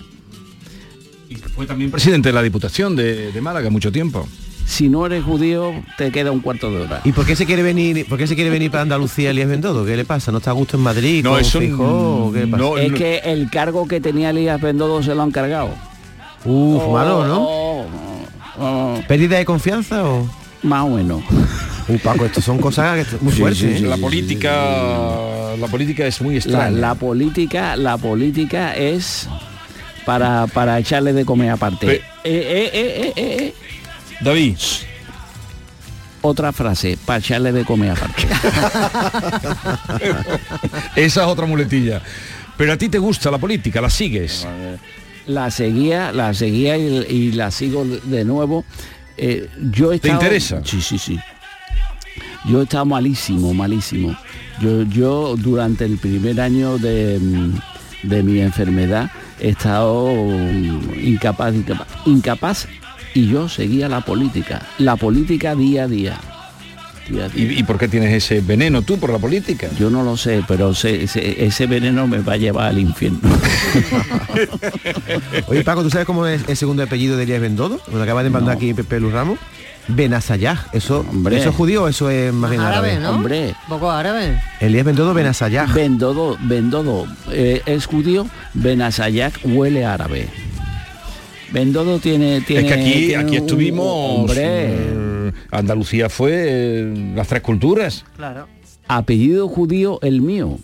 [1.28, 4.28] Y fue también presidente de la Diputación de, de Málaga mucho tiempo.
[4.66, 7.62] si no eres judío te queda un cuarto de hora ¿Y por qué se quiere
[7.62, 9.84] venir, por qué se quiere venir para Andalucía Elías Bendodo?
[9.86, 10.30] ¿Qué le pasa?
[10.32, 11.24] ¿No está a gusto en Madrid?
[11.24, 12.62] No, eso Feijóo, o qué le pasa?
[12.62, 12.98] no, es no.
[12.98, 15.70] que el cargo que tenía Elías Bendodo se lo han cargado
[16.44, 17.42] Uf, malo, ¿no?
[17.42, 17.86] Oh,
[18.58, 20.28] oh, oh, ¿Pérdida de confianza o...?
[20.62, 21.22] más o menos
[21.88, 23.78] Uh, Paco, esto son cosas que- muy Sí, fuertes, sí, ¿eh?
[23.78, 24.52] sí, la sí, política
[25.58, 26.70] la política es muy extraña.
[26.70, 29.28] la política la política es
[30.06, 33.54] para para echarle de comer aparte Eh, eh, eh, eh, eh, eh.
[34.20, 34.56] David,
[36.22, 38.26] otra frase para echarle de comer aparte
[40.96, 42.00] esa es otra muletilla.
[42.56, 44.46] Pero a ti te gusta la política, la sigues.
[45.26, 48.64] la seguía la seguía y, y la sigo de nuevo
[49.16, 50.62] Eh, yo he ¿Te interesa?
[50.64, 51.18] sí sí sí
[52.46, 54.16] yo he estado malísimo malísimo
[54.60, 61.54] yo yo durante el primer año de, mm, de mi enfermedad he estado mm, incapaz
[61.54, 62.68] incapaz incapaz
[63.14, 66.20] y yo seguía la política la política día a día
[67.08, 67.52] Día a día.
[67.52, 69.68] ¿Y, y por qué tienes ese veneno tú por la política?
[69.76, 73.18] Yo no lo sé, pero ese veneno me va a llevar al infierno.
[75.48, 77.80] Oye, Paco, ¿tú sabes cómo es el segundo apellido de Elías Bendodo?
[77.92, 79.40] Lo acaba de mandar aquí Pepe Luz Ramos.
[79.94, 80.58] Benasayaj.
[80.72, 81.38] ¿Eso, Hombre.
[81.38, 82.90] ¿Eso es judío o eso es más bien árabe?
[82.92, 83.10] Árabe, ¿no?
[83.10, 83.54] Hombre.
[83.68, 84.40] Poco árabe.
[84.60, 85.74] Elías Bendodo Benasayaj.
[85.74, 90.28] Bendodo, Bendodo eh, es judío, Benasayak huele árabe.
[91.52, 94.20] Bendodo tiene, tiene es que aquí, tiene aquí un- estuvimos.
[94.20, 98.04] Hombre, mm, Andalucía fue eh, las tres culturas.
[98.16, 98.46] Claro.
[98.88, 100.58] apellido judío el mío.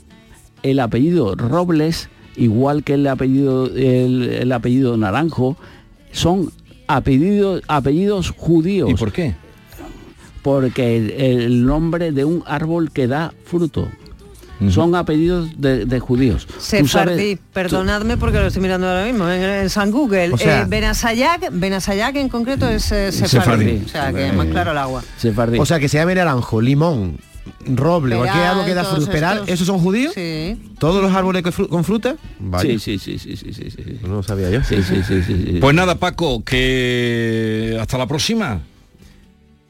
[0.62, 5.57] El apellido Robles, igual que el apellido el, el apellido Naranjo,
[6.12, 6.51] son
[6.87, 8.91] apellidos apellidos judíos.
[8.91, 9.34] ¿Y por qué?
[10.43, 13.89] Porque el, el nombre de un árbol que da fruto.
[14.70, 16.49] Son apellidos de, de judíos.
[16.59, 20.32] Sefardí, perdonadme porque lo estoy mirando ahora mismo en, en San Google.
[20.32, 23.80] O sea- eh, Benasayak, Benasayak en concreto es eh, sefardí.
[23.80, 23.82] Sefardí.
[23.84, 25.03] O sea, que más claro el agua.
[25.18, 25.59] Sefardí.
[25.59, 27.18] O sea, que se llame naranjo, limón,
[27.66, 29.11] roble, cualquier árbol que da fruta.
[29.12, 29.51] Peral, estos.
[29.55, 30.12] ¿esos son judíos?
[30.14, 30.57] Sí.
[30.78, 32.16] ¿Todos los árboles que fru- con fruta?
[32.38, 32.68] Vaya.
[32.78, 33.99] sí, sí, sí, sí, sí, sí, sí, sí.
[34.03, 34.62] No lo sabía yo.
[34.64, 35.59] Sí, sí, sí, sí, sí.
[35.61, 38.61] Pues nada, Paco, que hasta la próxima.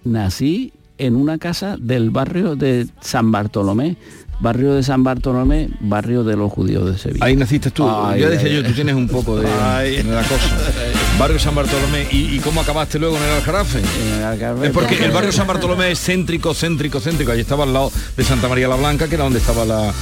[0.05, 3.97] nací en una casa del barrio de San Bartolomé,
[4.41, 7.25] barrio de San Bartolomé, barrio de los judíos de Sevilla.
[7.25, 7.85] Ahí naciste tú.
[7.89, 8.57] Ay, ya ay, decía ay.
[8.57, 10.57] yo, tú tienes un poco de, de la cosa.
[11.19, 12.07] Barrio San Bartolomé.
[12.11, 13.79] ¿Y, y cómo acabaste luego en el Aljarafe?
[13.79, 14.67] En el Algarve.
[14.67, 17.33] Es porque el barrio San Bartolomé es céntrico, céntrico, céntrico.
[17.33, 19.93] Allí estaba al lado de Santa María la Blanca, que era donde estaba la,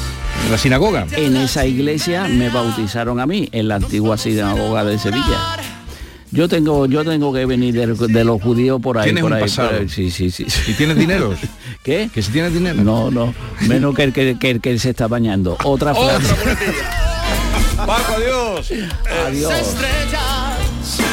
[0.50, 1.06] la sinagoga.
[1.12, 5.56] En esa iglesia me bautizaron a mí, en la antigua sinagoga de Sevilla.
[6.32, 9.04] Yo tengo, yo tengo que venir de, de los judíos por ahí.
[9.04, 9.68] Tienes por un ahí, pasado.
[9.70, 9.88] por ahí.
[9.88, 10.44] Sí, sí, sí.
[10.66, 11.32] ¿Y tienes dinero?
[11.84, 12.10] ¿Qué?
[12.12, 12.82] ¿Que si tienes dinero?
[12.82, 13.32] No, no,
[13.68, 15.56] menos que el que, que el que se está bañando.
[15.62, 16.34] Otra frase.
[17.76, 18.72] Paco, adiós.
[19.26, 19.52] Adiós.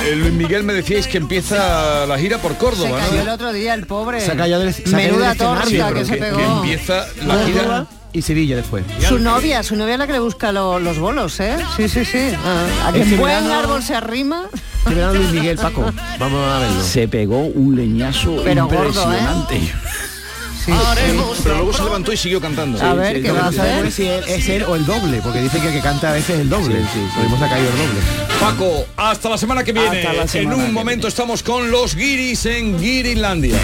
[0.05, 3.33] Eh, Luis Miguel me decíais que empieza la gira por Se Córdoba, cayó el ¿no?
[3.33, 4.19] otro día el pobre.
[4.21, 6.39] Se ha caído del- se Menuda torta pero que se que, que pegó.
[6.57, 7.87] empieza la gira.
[8.13, 8.83] Y Sevilla después.
[9.07, 11.55] Su novia, su novia es la que le busca lo- los bolos, ¿eh?
[11.77, 12.33] Sí, sí, sí.
[12.43, 14.43] Ah, a que Este buen verano- árbol se arrima.
[14.79, 15.89] Este verano Luis Miguel, Paco.
[16.19, 16.83] Vamos a verlo.
[16.83, 19.17] Se pegó un leñazo Pero gordo, ¿eh?
[20.65, 20.71] Sí.
[21.43, 22.81] Pero luego se levantó y siguió cantando.
[22.81, 23.91] A ver, ¿qué va a hacer?
[23.91, 26.35] Si es, es él o el doble, porque dice que el que canta a veces
[26.35, 26.75] es el doble.
[26.93, 27.99] Sí, hemos caído el doble.
[28.39, 30.07] Paco, hasta la semana que viene.
[30.07, 33.57] Hasta la en un momento estamos con los guiris en Guirilandia.